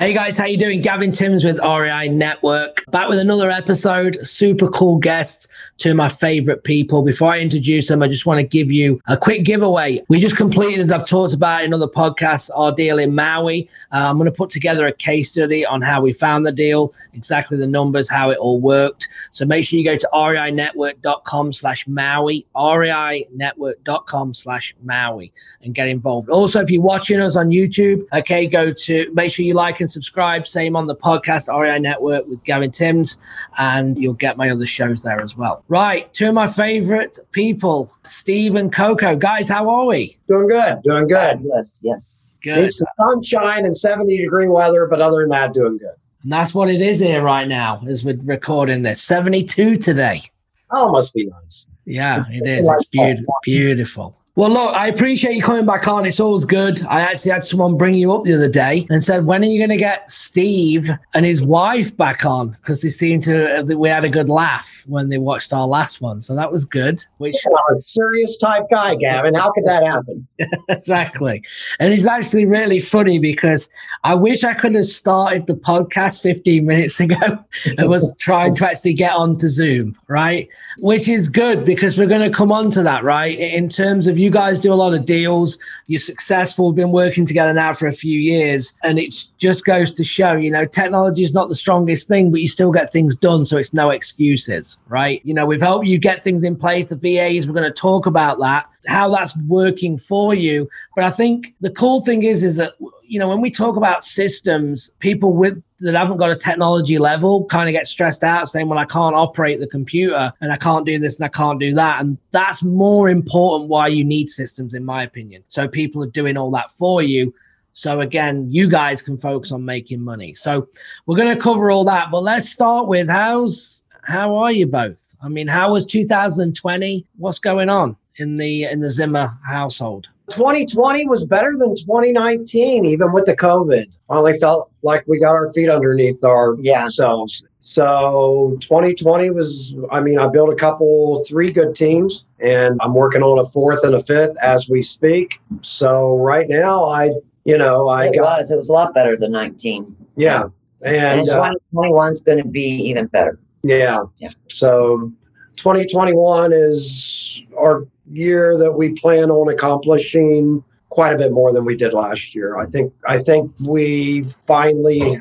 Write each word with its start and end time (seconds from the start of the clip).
Hey 0.00 0.12
guys, 0.12 0.38
how 0.38 0.46
you 0.46 0.56
doing? 0.56 0.80
Gavin 0.80 1.10
Timms 1.10 1.44
with 1.44 1.58
REI 1.58 2.08
Network. 2.08 2.84
Back 2.92 3.08
with 3.08 3.18
another 3.18 3.50
episode. 3.50 4.20
Super 4.22 4.68
cool 4.68 4.98
guests, 4.98 5.48
two 5.78 5.90
of 5.90 5.96
my 5.96 6.08
favorite 6.08 6.62
people. 6.62 7.02
Before 7.02 7.32
I 7.32 7.40
introduce 7.40 7.88
them, 7.88 8.00
I 8.00 8.06
just 8.06 8.24
want 8.24 8.38
to 8.38 8.44
give 8.44 8.70
you 8.70 9.00
a 9.08 9.16
quick 9.16 9.42
giveaway. 9.42 10.00
We 10.08 10.20
just 10.20 10.36
completed, 10.36 10.78
as 10.78 10.92
I've 10.92 11.04
talked 11.08 11.34
about 11.34 11.64
in 11.64 11.74
other 11.74 11.88
podcasts, 11.88 12.48
our 12.54 12.70
deal 12.70 13.00
in 13.00 13.12
Maui. 13.12 13.68
Uh, 13.90 14.08
I'm 14.08 14.18
going 14.18 14.30
to 14.30 14.36
put 14.36 14.50
together 14.50 14.86
a 14.86 14.92
case 14.92 15.32
study 15.32 15.66
on 15.66 15.82
how 15.82 16.00
we 16.00 16.12
found 16.12 16.46
the 16.46 16.52
deal, 16.52 16.94
exactly 17.12 17.58
the 17.58 17.66
numbers, 17.66 18.08
how 18.08 18.30
it 18.30 18.38
all 18.38 18.60
worked. 18.60 19.08
So 19.32 19.46
make 19.46 19.66
sure 19.66 19.80
you 19.80 19.84
go 19.84 19.96
to 19.96 20.08
reinetwork.com 20.14 21.52
slash 21.52 21.88
Maui, 21.88 22.46
reinetwork.com 22.54 24.34
slash 24.34 24.76
Maui 24.80 25.32
and 25.62 25.74
get 25.74 25.88
involved. 25.88 26.28
Also, 26.28 26.60
if 26.60 26.70
you're 26.70 26.82
watching 26.82 27.18
us 27.20 27.34
on 27.34 27.48
YouTube, 27.48 28.06
okay, 28.12 28.46
go 28.46 28.70
to 28.70 29.12
make 29.12 29.32
sure 29.32 29.44
you 29.44 29.54
like 29.54 29.80
and 29.80 29.87
subscribe. 29.90 30.46
Same 30.46 30.76
on 30.76 30.86
the 30.86 30.96
podcast, 30.96 31.48
REI 31.48 31.78
Network 31.78 32.26
with 32.26 32.42
Gavin 32.44 32.70
Timms, 32.70 33.16
and 33.56 33.96
you'll 33.96 34.14
get 34.14 34.36
my 34.36 34.50
other 34.50 34.66
shows 34.66 35.02
there 35.02 35.22
as 35.22 35.36
well. 35.36 35.64
Right, 35.68 36.12
two 36.14 36.28
of 36.28 36.34
my 36.34 36.46
favorite 36.46 37.18
people, 37.32 37.92
Steve 38.04 38.54
and 38.54 38.72
Coco. 38.72 39.16
Guys, 39.16 39.48
how 39.48 39.68
are 39.68 39.86
we? 39.86 40.16
Doing 40.28 40.48
good, 40.48 40.82
doing 40.82 41.08
good. 41.08 41.40
Yes, 41.42 41.80
yes. 41.82 42.34
Good. 42.42 42.56
Need 42.56 42.72
some 42.72 42.88
sunshine 42.98 43.64
and 43.66 43.76
70 43.76 44.16
degree 44.16 44.48
weather, 44.48 44.86
but 44.86 45.00
other 45.00 45.20
than 45.20 45.30
that, 45.30 45.54
doing 45.54 45.78
good. 45.78 45.96
And 46.22 46.32
that's 46.32 46.54
what 46.54 46.68
it 46.68 46.82
is 46.82 47.00
here 47.00 47.22
right 47.22 47.46
now 47.46 47.80
as 47.88 48.04
we're 48.04 48.18
recording 48.22 48.82
this. 48.82 49.02
72 49.02 49.76
today. 49.76 50.22
Oh, 50.70 50.90
must 50.90 51.14
be 51.14 51.26
nice. 51.26 51.66
Yeah, 51.84 52.24
it 52.30 52.46
is. 52.46 52.68
It's 52.68 52.88
beautiful. 52.90 53.34
Beautiful. 53.42 54.20
Well, 54.38 54.50
look, 54.50 54.72
I 54.72 54.86
appreciate 54.86 55.34
you 55.34 55.42
coming 55.42 55.66
back 55.66 55.88
on. 55.88 56.06
It's 56.06 56.20
always 56.20 56.44
good. 56.44 56.80
I 56.84 57.00
actually 57.00 57.32
had 57.32 57.42
someone 57.42 57.76
bring 57.76 57.94
you 57.94 58.12
up 58.12 58.22
the 58.22 58.34
other 58.34 58.48
day 58.48 58.86
and 58.88 59.02
said, 59.02 59.26
"When 59.26 59.42
are 59.42 59.48
you 59.48 59.58
going 59.58 59.76
to 59.76 59.76
get 59.76 60.08
Steve 60.08 60.88
and 61.14 61.26
his 61.26 61.44
wife 61.44 61.96
back 61.96 62.24
on?" 62.24 62.50
Because 62.50 62.80
they 62.80 62.90
seemed 62.90 63.24
to 63.24 63.64
we 63.64 63.88
had 63.88 64.04
a 64.04 64.08
good 64.08 64.28
laugh 64.28 64.84
when 64.86 65.08
they 65.08 65.18
watched 65.18 65.52
our 65.52 65.66
last 65.66 66.00
one, 66.00 66.20
so 66.20 66.36
that 66.36 66.52
was 66.52 66.64
good. 66.64 67.04
Which 67.16 67.34
I'm 67.44 67.74
a 67.74 67.78
serious 67.80 68.38
type 68.38 68.62
guy, 68.70 68.94
Gavin. 68.94 69.34
How 69.34 69.50
could 69.50 69.64
that 69.64 69.84
happen? 69.84 70.24
exactly, 70.68 71.42
and 71.80 71.92
he's 71.92 72.06
actually 72.06 72.46
really 72.46 72.78
funny 72.78 73.18
because 73.18 73.68
I 74.04 74.14
wish 74.14 74.44
I 74.44 74.54
could 74.54 74.74
have 74.74 74.86
started 74.86 75.46
the 75.46 75.54
podcast 75.54 76.22
15 76.22 76.64
minutes 76.64 77.00
ago 77.08 77.16
and 77.64 77.88
was 77.88 78.14
trying 78.18 78.54
to 78.56 78.68
actually 78.68 78.94
get 78.94 79.12
onto 79.12 79.48
Zoom, 79.48 79.96
right? 80.08 80.48
Which 80.80 81.08
is 81.08 81.28
good 81.28 81.64
because 81.64 81.98
we're 81.98 82.06
going 82.06 82.30
to 82.30 82.36
come 82.36 82.52
on 82.52 82.70
to 82.72 82.82
that, 82.82 83.04
right? 83.04 83.38
In 83.38 83.68
terms 83.68 84.06
of 84.06 84.18
you 84.18 84.30
guys 84.30 84.60
do 84.60 84.72
a 84.72 84.74
lot 84.74 84.94
of 84.94 85.04
deals, 85.04 85.58
you're 85.86 85.98
successful, 85.98 86.72
been 86.72 86.92
working 86.92 87.26
together 87.26 87.52
now 87.52 87.72
for 87.72 87.86
a 87.86 87.92
few 87.92 88.18
years, 88.18 88.72
and 88.82 88.98
it 88.98 89.14
just 89.38 89.64
goes 89.64 89.94
to 89.94 90.04
show, 90.04 90.32
you 90.32 90.50
know, 90.50 90.64
technology 90.64 91.24
is 91.24 91.32
not 91.32 91.48
the 91.48 91.54
strongest 91.54 92.08
thing, 92.08 92.30
but 92.30 92.40
you 92.40 92.48
still 92.48 92.70
get 92.70 92.92
things 92.92 93.16
done, 93.16 93.44
so 93.44 93.56
it's 93.56 93.72
no 93.72 93.90
excuses, 93.90 94.78
right? 94.88 95.20
You 95.24 95.34
know, 95.34 95.46
we've 95.46 95.60
helped 95.60 95.86
you 95.86 95.98
get 95.98 96.22
things 96.22 96.44
in 96.44 96.56
place, 96.56 96.90
the 96.90 96.96
VAs, 96.96 97.46
we're 97.46 97.54
going 97.54 97.70
to 97.70 97.78
talk 97.78 98.06
about 98.06 98.38
that, 98.40 98.68
how 98.86 99.10
that's 99.10 99.36
working 99.42 99.98
for 99.98 100.34
you. 100.34 100.68
But 100.94 101.04
I 101.04 101.10
think 101.10 101.48
the 101.60 101.70
cool 101.70 102.00
thing 102.02 102.22
is, 102.22 102.42
is 102.42 102.56
that 102.56 102.74
you 103.08 103.18
know, 103.18 103.28
when 103.28 103.40
we 103.40 103.50
talk 103.50 103.76
about 103.76 104.04
systems, 104.04 104.90
people 104.98 105.32
with 105.32 105.62
that 105.80 105.94
haven't 105.94 106.18
got 106.18 106.30
a 106.30 106.36
technology 106.36 106.98
level 106.98 107.46
kind 107.46 107.68
of 107.68 107.72
get 107.72 107.86
stressed 107.86 108.22
out 108.22 108.48
saying, 108.48 108.68
well, 108.68 108.78
I 108.78 108.84
can't 108.84 109.14
operate 109.14 109.60
the 109.60 109.66
computer 109.66 110.32
and 110.40 110.52
I 110.52 110.56
can't 110.56 110.84
do 110.84 110.98
this 110.98 111.16
and 111.16 111.24
I 111.24 111.28
can't 111.28 111.58
do 111.58 111.72
that. 111.74 112.00
And 112.00 112.18
that's 112.32 112.62
more 112.62 113.08
important 113.08 113.70
why 113.70 113.88
you 113.88 114.04
need 114.04 114.28
systems, 114.28 114.74
in 114.74 114.84
my 114.84 115.04
opinion. 115.04 115.42
So 115.48 115.66
people 115.66 116.02
are 116.02 116.08
doing 116.08 116.36
all 116.36 116.50
that 116.50 116.70
for 116.70 117.02
you. 117.02 117.32
So 117.72 118.00
again, 118.00 118.48
you 118.50 118.68
guys 118.68 119.00
can 119.00 119.16
focus 119.16 119.52
on 119.52 119.64
making 119.64 120.02
money. 120.02 120.34
So 120.34 120.68
we're 121.06 121.16
going 121.16 121.34
to 121.34 121.40
cover 121.40 121.70
all 121.70 121.84
that, 121.84 122.10
but 122.10 122.22
let's 122.22 122.50
start 122.50 122.88
with 122.88 123.08
how's 123.08 123.82
how 124.02 124.36
are 124.36 124.50
you 124.50 124.66
both? 124.66 125.14
I 125.22 125.28
mean, 125.28 125.46
how 125.46 125.72
was 125.72 125.84
2020? 125.84 127.06
What's 127.18 127.38
going 127.38 127.68
on 127.68 127.96
in 128.18 128.34
the 128.36 128.64
in 128.64 128.80
the 128.80 128.90
Zimmer 128.90 129.30
household? 129.46 130.06
2020 130.30 131.06
was 131.08 131.26
better 131.26 131.54
than 131.56 131.74
2019, 131.74 132.84
even 132.84 133.12
with 133.14 133.24
the 133.24 133.34
COVID. 133.34 133.86
Finally 134.08 134.38
felt 134.38 134.70
like 134.82 135.02
we 135.06 135.18
got 135.18 135.30
our 135.34 135.50
feet 135.54 135.70
underneath 135.70 136.22
our 136.22 136.54
Yeah. 136.60 136.86
selves. 136.88 137.44
So 137.60 138.56
2020 138.60 139.30
was, 139.30 139.74
I 139.90 140.00
mean, 140.00 140.18
I 140.18 140.26
built 140.28 140.50
a 140.50 140.54
couple, 140.54 141.24
three 141.26 141.50
good 141.50 141.74
teams, 141.74 142.26
and 142.40 142.78
I'm 142.82 142.92
working 142.94 143.22
on 143.22 143.38
a 143.38 143.44
fourth 143.46 143.82
and 143.84 143.94
a 143.94 144.02
fifth 144.02 144.36
as 144.42 144.68
we 144.68 144.82
speak. 144.82 145.40
So 145.62 146.18
right 146.18 146.46
now, 146.48 146.84
I, 146.84 147.10
you 147.46 147.56
know, 147.56 147.88
I 147.88 148.08
it 148.08 148.14
got, 148.16 148.36
was. 148.38 148.50
It 148.50 148.56
was 148.58 148.68
a 148.68 148.72
lot 148.74 148.92
better 148.92 149.16
than 149.16 149.32
19. 149.32 149.96
yeah. 150.16 150.44
And, 150.84 151.20
And, 151.22 151.28
uh, 151.30 151.36
2021 151.72 152.12
is 152.12 152.20
going 152.20 152.38
to 152.38 152.48
be 152.48 152.66
even 152.88 153.06
better. 153.06 153.38
Yeah. 153.62 154.02
Yeah. 154.20 154.30
So 154.48 155.10
2021 155.58 156.52
is 156.52 157.42
our 157.58 157.86
year 158.10 158.56
that 158.56 158.72
we 158.72 158.92
plan 158.94 159.30
on 159.30 159.52
accomplishing 159.52 160.64
quite 160.88 161.14
a 161.14 161.18
bit 161.18 161.32
more 161.32 161.52
than 161.52 161.64
we 161.64 161.76
did 161.76 161.92
last 161.92 162.34
year. 162.34 162.56
I 162.56 162.66
think 162.66 162.92
I 163.06 163.18
think 163.18 163.52
we 163.60 164.22
finally 164.22 165.20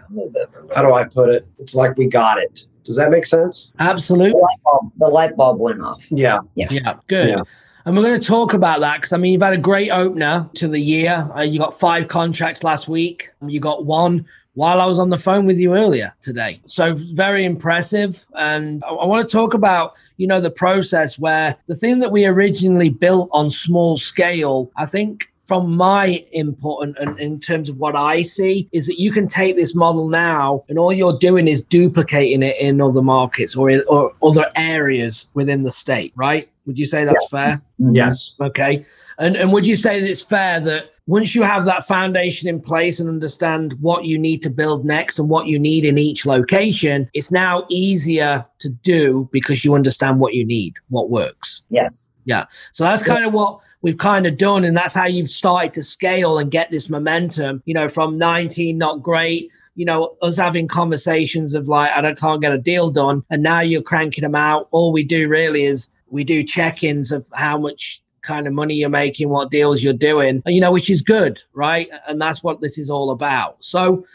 how 0.75 0.81
do 0.81 0.93
I 0.93 1.03
put 1.03 1.29
it? 1.29 1.45
It's 1.57 1.75
like 1.75 1.97
we 1.97 2.07
got 2.07 2.37
it. 2.37 2.67
Does 2.83 2.95
that 2.95 3.09
make 3.09 3.25
sense? 3.25 3.71
The 3.77 3.83
Absolutely. 3.83 4.39
light 4.39 4.63
bulb, 4.63 4.91
the 4.97 5.07
light 5.07 5.35
bulb 5.35 5.59
went 5.59 5.81
off. 5.81 6.05
Yeah. 6.09 6.39
Yeah, 6.55 6.95
good. 7.07 7.29
Yeah. 7.29 7.41
And 7.85 7.95
we're 7.95 8.03
going 8.03 8.19
to 8.19 8.25
talk 8.25 8.53
about 8.53 8.79
that 8.81 8.97
because 8.97 9.13
I 9.13 9.17
mean, 9.17 9.33
you've 9.33 9.41
had 9.41 9.53
a 9.53 9.57
great 9.57 9.91
opener 9.91 10.49
to 10.55 10.67
the 10.67 10.79
year. 10.79 11.29
Uh, 11.35 11.41
you 11.41 11.59
got 11.59 11.73
five 11.73 12.07
contracts 12.07 12.63
last 12.63 12.87
week. 12.87 13.29
You 13.45 13.59
got 13.59 13.85
one 13.85 14.25
while 14.57 14.81
I 14.81 14.85
was 14.85 14.97
on 14.97 15.11
the 15.11 15.19
phone 15.19 15.45
with 15.45 15.59
you 15.59 15.75
earlier 15.75 16.11
today. 16.19 16.59
So 16.65 16.95
very 16.95 17.45
impressive. 17.45 18.25
And 18.33 18.83
I, 18.83 18.89
I 18.89 19.05
want 19.05 19.27
to 19.27 19.31
talk 19.31 19.53
about, 19.53 19.95
you 20.17 20.25
know, 20.25 20.41
the 20.41 20.49
process 20.49 21.19
where 21.19 21.55
the 21.67 21.75
thing 21.75 21.99
that 21.99 22.11
we 22.11 22.25
originally 22.25 22.89
built 22.89 23.29
on 23.31 23.51
small 23.51 23.99
scale, 23.99 24.71
I 24.75 24.87
think 24.87 25.31
from 25.43 25.77
my 25.77 26.25
input 26.31 26.87
and, 26.87 26.97
and 26.97 27.19
in 27.19 27.39
terms 27.39 27.69
of 27.69 27.77
what 27.77 27.95
I 27.95 28.23
see 28.23 28.67
is 28.71 28.87
that 28.87 28.99
you 28.99 29.11
can 29.11 29.27
take 29.27 29.55
this 29.57 29.75
model 29.75 30.09
now 30.09 30.63
and 30.69 30.79
all 30.79 30.91
you're 30.91 31.19
doing 31.19 31.47
is 31.47 31.63
duplicating 31.63 32.41
it 32.41 32.57
in 32.59 32.81
other 32.81 33.03
markets 33.03 33.55
or 33.55 33.69
in, 33.69 33.83
or 33.87 34.11
other 34.23 34.49
areas 34.55 35.27
within 35.35 35.61
the 35.61 35.71
state, 35.71 36.13
right? 36.15 36.49
Would 36.65 36.79
you 36.79 36.87
say 36.87 37.05
that's 37.05 37.29
fair? 37.29 37.61
Yes. 37.77 38.33
Okay. 38.41 38.87
And 39.19 39.35
and 39.35 39.53
would 39.53 39.67
you 39.67 39.75
say 39.75 40.01
that 40.01 40.09
it's 40.09 40.23
fair 40.23 40.59
that 40.61 40.93
once 41.07 41.33
you 41.33 41.41
have 41.41 41.65
that 41.65 41.85
foundation 41.85 42.49
in 42.49 42.59
place 42.59 42.99
and 42.99 43.07
understand 43.07 43.73
what 43.79 44.03
you 44.03 44.19
need 44.19 44.43
to 44.43 44.49
build 44.49 44.85
next 44.85 45.17
and 45.17 45.29
what 45.29 45.47
you 45.47 45.57
need 45.57 45.85
in 45.85 45.97
each 45.97 46.25
location, 46.25 47.09
it's 47.13 47.31
now 47.31 47.65
easier 47.69 48.45
to 48.59 48.69
do 48.69 49.27
because 49.31 49.63
you 49.63 49.73
understand 49.73 50.19
what 50.19 50.33
you 50.33 50.45
need, 50.45 50.75
what 50.89 51.09
works. 51.09 51.63
Yes. 51.69 52.11
Yeah. 52.25 52.45
So 52.73 52.83
that's 52.83 53.03
kind 53.03 53.23
of 53.23 53.31
what 53.31 53.61
we've 53.81 53.97
kind 53.97 54.27
of 54.27 54.37
done. 54.37 54.65
And 54.65 54.75
that's 54.75 54.93
how 54.93 55.05
you've 55.05 55.29
started 55.29 55.73
to 55.75 55.83
scale 55.83 56.37
and 56.39 56.51
get 56.51 56.71
this 56.71 56.89
momentum, 56.89 57.63
you 57.65 57.73
know, 57.73 57.87
from 57.87 58.17
19, 58.17 58.77
not 58.77 59.01
great, 59.01 59.49
you 59.75 59.85
know, 59.85 60.17
us 60.21 60.35
having 60.35 60.67
conversations 60.67 61.55
of 61.55 61.69
like, 61.69 61.89
I 61.91 62.01
don't, 62.01 62.19
can't 62.19 62.41
get 62.41 62.51
a 62.51 62.57
deal 62.57 62.91
done. 62.91 63.23
And 63.29 63.41
now 63.41 63.61
you're 63.61 63.81
cranking 63.81 64.23
them 64.23 64.35
out. 64.35 64.67
All 64.71 64.91
we 64.91 65.03
do 65.03 65.29
really 65.29 65.63
is 65.63 65.95
we 66.09 66.25
do 66.25 66.43
check 66.43 66.83
ins 66.83 67.13
of 67.13 67.25
how 67.33 67.57
much 67.57 68.01
kind 68.27 68.45
of 68.45 68.53
money 68.53 68.75
you're 68.75 68.89
making, 68.89 69.29
what 69.29 69.49
deals 69.49 69.81
you're 69.81 69.93
doing, 69.93 70.43
you 70.45 70.61
know, 70.61 70.71
which 70.71 70.89
is 70.89 71.01
good, 71.01 71.41
right? 71.53 71.89
And 72.07 72.21
that's 72.21 72.43
what 72.43 72.61
this 72.61 72.77
is 72.77 72.89
all 72.89 73.09
about. 73.11 73.63
So, 73.63 74.05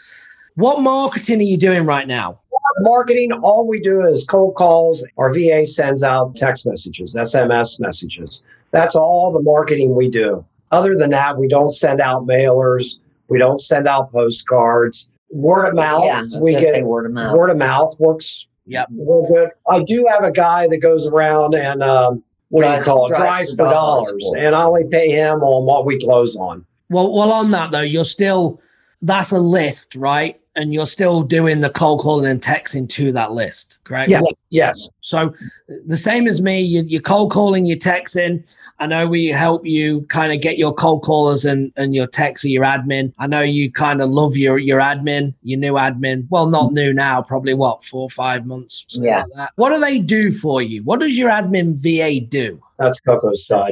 what 0.55 0.79
marketing 0.81 1.39
are 1.39 1.43
you 1.43 1.57
doing 1.57 1.85
right 1.85 2.07
now? 2.07 2.39
Marketing, 2.79 3.31
all 3.33 3.67
we 3.67 3.79
do 3.79 4.01
is 4.01 4.23
cold 4.25 4.55
calls. 4.55 5.05
Our 5.17 5.33
VA 5.33 5.65
sends 5.65 6.01
out 6.03 6.35
text 6.35 6.65
messages, 6.65 7.15
SMS 7.15 7.79
messages. 7.79 8.43
That's 8.71 8.95
all 8.95 9.31
the 9.31 9.41
marketing 9.41 9.95
we 9.95 10.09
do. 10.09 10.45
Other 10.71 10.95
than 10.95 11.11
that, 11.11 11.37
we 11.37 11.47
don't 11.47 11.71
send 11.73 12.01
out 12.01 12.25
mailers. 12.25 12.99
We 13.29 13.37
don't 13.37 13.61
send 13.61 13.87
out 13.87 14.11
postcards. 14.11 15.07
Word 15.29 15.67
of 15.67 15.75
mouth, 15.75 16.03
Yeah. 16.05 16.23
We 16.41 16.53
get 16.55 16.83
word 16.83 17.05
of 17.07 17.11
mouth. 17.11 17.35
word 17.37 17.49
of 17.49 17.57
mouth 17.57 17.95
works 17.99 18.45
Yep. 18.65 18.87
real 18.91 19.27
good. 19.31 19.49
I 19.69 19.83
do 19.83 20.05
have 20.09 20.23
a 20.23 20.31
guy 20.31 20.67
that 20.67 20.77
goes 20.77 21.05
around 21.07 21.53
and 21.53 21.83
um, 21.83 22.23
what 22.53 22.69
do 22.69 22.77
you 22.77 22.83
call 22.83 23.05
it? 23.05 23.09
drives 23.09 23.23
Drives 23.23 23.49
for 23.51 23.55
for 23.57 23.71
dollars 23.71 24.09
dollars, 24.11 24.33
and 24.37 24.53
I 24.53 24.63
only 24.63 24.83
pay 24.85 25.09
him 25.09 25.41
on 25.41 25.65
what 25.65 25.87
we 25.87 25.99
close 25.99 26.35
on. 26.35 26.63
Well, 26.89 27.11
well, 27.11 27.31
on 27.31 27.49
that 27.49 27.71
though, 27.71 27.81
you're 27.81 28.05
still 28.05 28.61
that's 29.01 29.31
a 29.31 29.39
list, 29.39 29.95
right? 29.95 30.39
And 30.55 30.73
you're 30.73 30.85
still 30.85 31.23
doing 31.23 31.61
the 31.61 31.69
cold 31.69 32.01
calling 32.01 32.29
and 32.29 32.41
texting 32.41 32.87
to 32.89 33.11
that 33.11 33.31
list, 33.31 33.79
correct? 33.83 34.11
Yes, 34.11 34.23
yes. 34.49 34.91
So 35.01 35.33
the 35.85 35.97
same 35.97 36.27
as 36.27 36.41
me, 36.41 36.61
you, 36.61 36.83
you're 36.83 37.01
cold 37.01 37.31
calling, 37.31 37.65
you're 37.65 37.77
texting. 37.77 38.43
I 38.79 38.87
know 38.87 39.07
we 39.07 39.27
help 39.27 39.65
you 39.65 40.03
kind 40.03 40.31
of 40.31 40.41
get 40.41 40.57
your 40.57 40.73
cold 40.73 41.03
callers 41.03 41.45
and, 41.45 41.73
and 41.75 41.95
your 41.95 42.07
texts 42.07 42.41
for 42.41 42.47
your 42.47 42.63
admin. 42.63 43.13
I 43.17 43.27
know 43.27 43.41
you 43.41 43.71
kind 43.71 44.01
of 44.01 44.11
love 44.11 44.37
your 44.37 44.57
your 44.57 44.79
admin, 44.79 45.33
your 45.43 45.59
new 45.59 45.73
admin. 45.73 46.27
Well, 46.29 46.47
not 46.47 46.71
new 46.71 46.93
now, 46.93 47.21
probably 47.21 47.53
what, 47.55 47.83
four 47.83 48.03
or 48.03 48.09
five 48.09 48.45
months. 48.45 48.85
Yeah. 48.91 49.23
like 49.23 49.27
that. 49.35 49.51
What 49.55 49.73
do 49.73 49.79
they 49.79 49.99
do 49.99 50.31
for 50.31 50.61
you? 50.61 50.83
What 50.83 50.99
does 50.99 51.17
your 51.17 51.29
admin 51.29 51.75
VA 51.75 52.25
do? 52.25 52.62
That's 52.83 52.99
Coco's 53.01 53.45
side. 53.45 53.71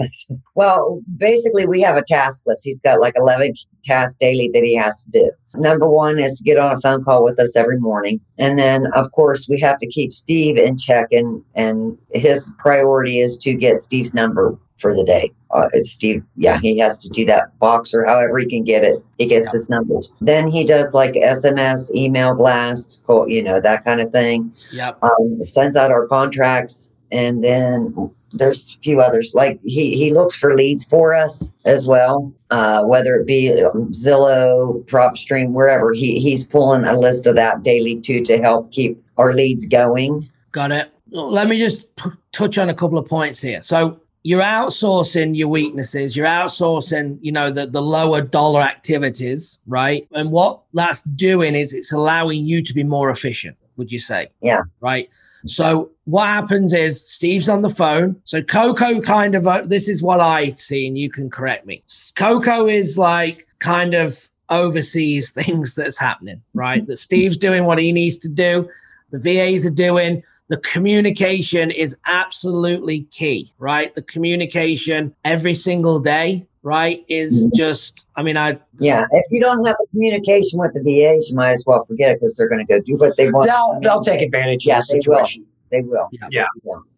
Well, 0.56 1.02
basically, 1.18 1.66
we 1.66 1.82
have 1.82 1.98
a 1.98 2.04
task 2.04 2.44
list. 2.46 2.62
He's 2.64 2.80
got 2.80 3.00
like 3.00 3.14
11 3.18 3.54
tasks 3.84 4.18
daily 4.18 4.50
that 4.54 4.64
he 4.64 4.76
has 4.76 5.04
to 5.06 5.12
do. 5.12 5.32
Number 5.56 5.90
one 5.90 6.18
is 6.20 6.38
to 6.38 6.44
get 6.44 6.58
on 6.58 6.72
a 6.72 6.80
phone 6.80 7.04
call 7.04 7.24
with 7.24 7.40
us 7.40 7.56
every 7.56 7.80
morning. 7.80 8.22
And 8.38 8.58
then, 8.58 8.88
of 8.96 9.12
course, 9.12 9.48
we 9.50 9.60
have 9.60 9.78
to 9.80 9.88
keep 9.88 10.14
Steve 10.14 10.58
in 10.58 10.78
check, 10.78 11.08
and, 11.12 11.44
and 11.56 11.98
his 12.14 12.52
priority 12.58 13.20
is 13.20 13.38
to 13.40 13.54
get 13.54 13.82
Steve's 13.82 14.14
number 14.14 14.58
for 14.78 14.96
the 14.96 15.04
day. 15.04 15.30
Uh, 15.52 15.68
Steve, 15.84 16.24
yeah, 16.38 16.58
he 16.60 16.78
has 16.80 17.02
to 17.04 17.10
do 17.10 17.24
that 17.26 17.58
box 17.60 17.94
or 17.94 18.04
however 18.06 18.40
he 18.40 18.48
can 18.48 18.64
get 18.64 18.84
it. 18.84 19.04
He 19.20 19.28
gets 19.28 19.52
his 19.52 19.70
numbers. 19.70 20.12
Then 20.22 20.48
he 20.48 20.64
does 20.64 20.94
like 20.96 21.14
SMS, 21.14 21.94
email 21.94 22.34
blast, 22.36 23.04
call- 23.06 23.28
you 23.30 23.44
know, 23.44 23.60
that 23.62 23.84
kind 23.84 24.02
of 24.02 24.12
thing 24.12 24.52
Yep. 24.72 24.98
um, 25.04 25.40
sends 25.42 25.78
out 25.78 25.92
our 25.92 26.08
contracts, 26.08 26.90
and 27.12 27.44
then 27.44 27.94
there's 28.34 28.76
a 28.76 28.80
few 28.80 29.02
others. 29.02 29.34
Like 29.34 29.60
he 29.64 29.96
he 29.96 30.14
looks 30.14 30.36
for 30.36 30.56
leads 30.56 30.84
for 30.84 31.14
us 31.14 31.52
as 31.66 31.88
well, 31.88 32.34
uh, 32.50 32.84
whether 32.84 33.16
it 33.16 33.26
be 33.26 33.62
um, 33.64 33.92
Zillow, 33.92 34.84
PropStream, 34.86 35.52
wherever. 35.52 35.94
He 35.94 36.20
he's 36.20 36.48
pulling 36.48 36.86
a 36.86 36.98
list 36.98 37.28
of 37.28 37.36
that 37.36 37.64
daily 37.64 38.00
too 38.00 38.22
to 38.24 38.38
help 38.40 38.72
keep 38.72 39.04
our 39.18 39.34
leads 39.34 39.66
going. 39.66 40.30
Got 40.52 40.72
it. 40.72 40.92
Let 41.10 41.48
me 41.48 41.58
just 41.58 41.90
touch 42.32 42.58
on 42.58 42.70
a 42.70 42.74
couple 42.74 42.98
of 42.98 43.06
points 43.08 43.42
here. 43.42 43.62
So 43.62 44.00
you're 44.24 44.42
outsourcing 44.42 45.36
your 45.36 45.48
weaknesses. 45.48 46.16
You're 46.16 46.28
outsourcing, 46.28 47.18
you 47.22 47.32
know, 47.32 47.52
the, 47.52 47.68
the 47.68 47.82
lower 47.82 48.22
dollar 48.22 48.62
activities, 48.62 49.58
right? 49.68 50.08
And 50.14 50.32
what 50.32 50.62
that's 50.74 51.04
doing 51.04 51.56
is 51.56 51.74
it's 51.74 51.92
allowing 51.92 52.46
you 52.46 52.64
to 52.64 52.74
be 52.74 52.84
more 52.84 53.10
efficient, 53.10 53.58
would 53.78 53.92
you 53.92 54.00
say? 54.00 54.28
Yeah. 54.42 54.62
Right. 54.80 55.10
So 55.46 55.92
what 56.06 56.28
happens 56.28 56.74
is 56.74 57.06
Steve's 57.06 57.50
on 57.50 57.62
the 57.62 57.70
phone. 57.70 58.20
So 58.24 58.42
Coco 58.42 59.02
kind 59.02 59.36
of, 59.36 59.48
uh, 59.48 59.64
this 59.66 59.88
is 59.88 60.04
what 60.04 60.20
I 60.20 60.50
see, 60.52 60.88
and 60.88 60.98
you 60.98 61.10
can 61.10 61.30
correct 61.30 61.66
me. 61.66 61.84
Coco 62.16 62.68
is 62.68 62.98
like 62.98 63.48
kind 63.60 63.94
of 63.94 64.30
oversees 64.50 65.32
things 65.32 65.76
that's 65.76 65.98
happening, 65.98 66.42
right? 66.54 66.86
That 66.86 66.98
Steve's 66.98 67.38
doing 67.38 67.66
what 67.66 67.80
he 67.80 67.92
needs 67.92 68.18
to 68.20 68.30
do. 68.30 68.70
The 69.12 69.20
VAs 69.20 69.66
are 69.66 69.72
doing 69.72 70.24
the 70.52 70.58
communication 70.58 71.72
is 71.72 71.98
absolutely 72.08 73.04
key, 73.04 73.54
right? 73.58 73.96
The 73.96 74.02
communication 74.02 75.16
every 75.24 75.56
single 75.56 75.98
day, 75.98 76.46
right, 76.64 77.04
is 77.08 77.46
mm-hmm. 77.46 77.58
just, 77.58 78.06
I 78.16 78.24
mean, 78.24 78.38
I, 78.38 78.58
Yeah, 78.80 79.06
if 79.12 79.26
you 79.32 79.40
don't 79.40 79.66
have 79.66 79.76
the 79.80 79.88
communication 79.92 80.60
with 80.60 80.74
the 80.74 80.82
VAs, 80.82 81.30
you 81.30 81.36
might 81.36 81.52
as 81.52 81.64
well 81.66 81.84
forget 81.86 82.12
it 82.12 82.20
because 82.20 82.36
they're 82.36 82.50
going 82.50 82.66
to 82.66 82.72
go 82.72 82.80
do 82.80 82.96
what 82.98 83.18
they 83.18 83.32
want. 83.32 83.48
They'll 83.48 83.80
they'll 83.82 84.02
take 84.02 84.22
advantage 84.22 84.66
Yeah, 84.66 84.80
of 84.80 84.88
the 84.88 84.94
they 84.94 84.98
will. 84.98 85.04
situation. 85.04 85.46
They 85.72 85.82
will. 85.82 86.10
Yeah. 86.32 86.46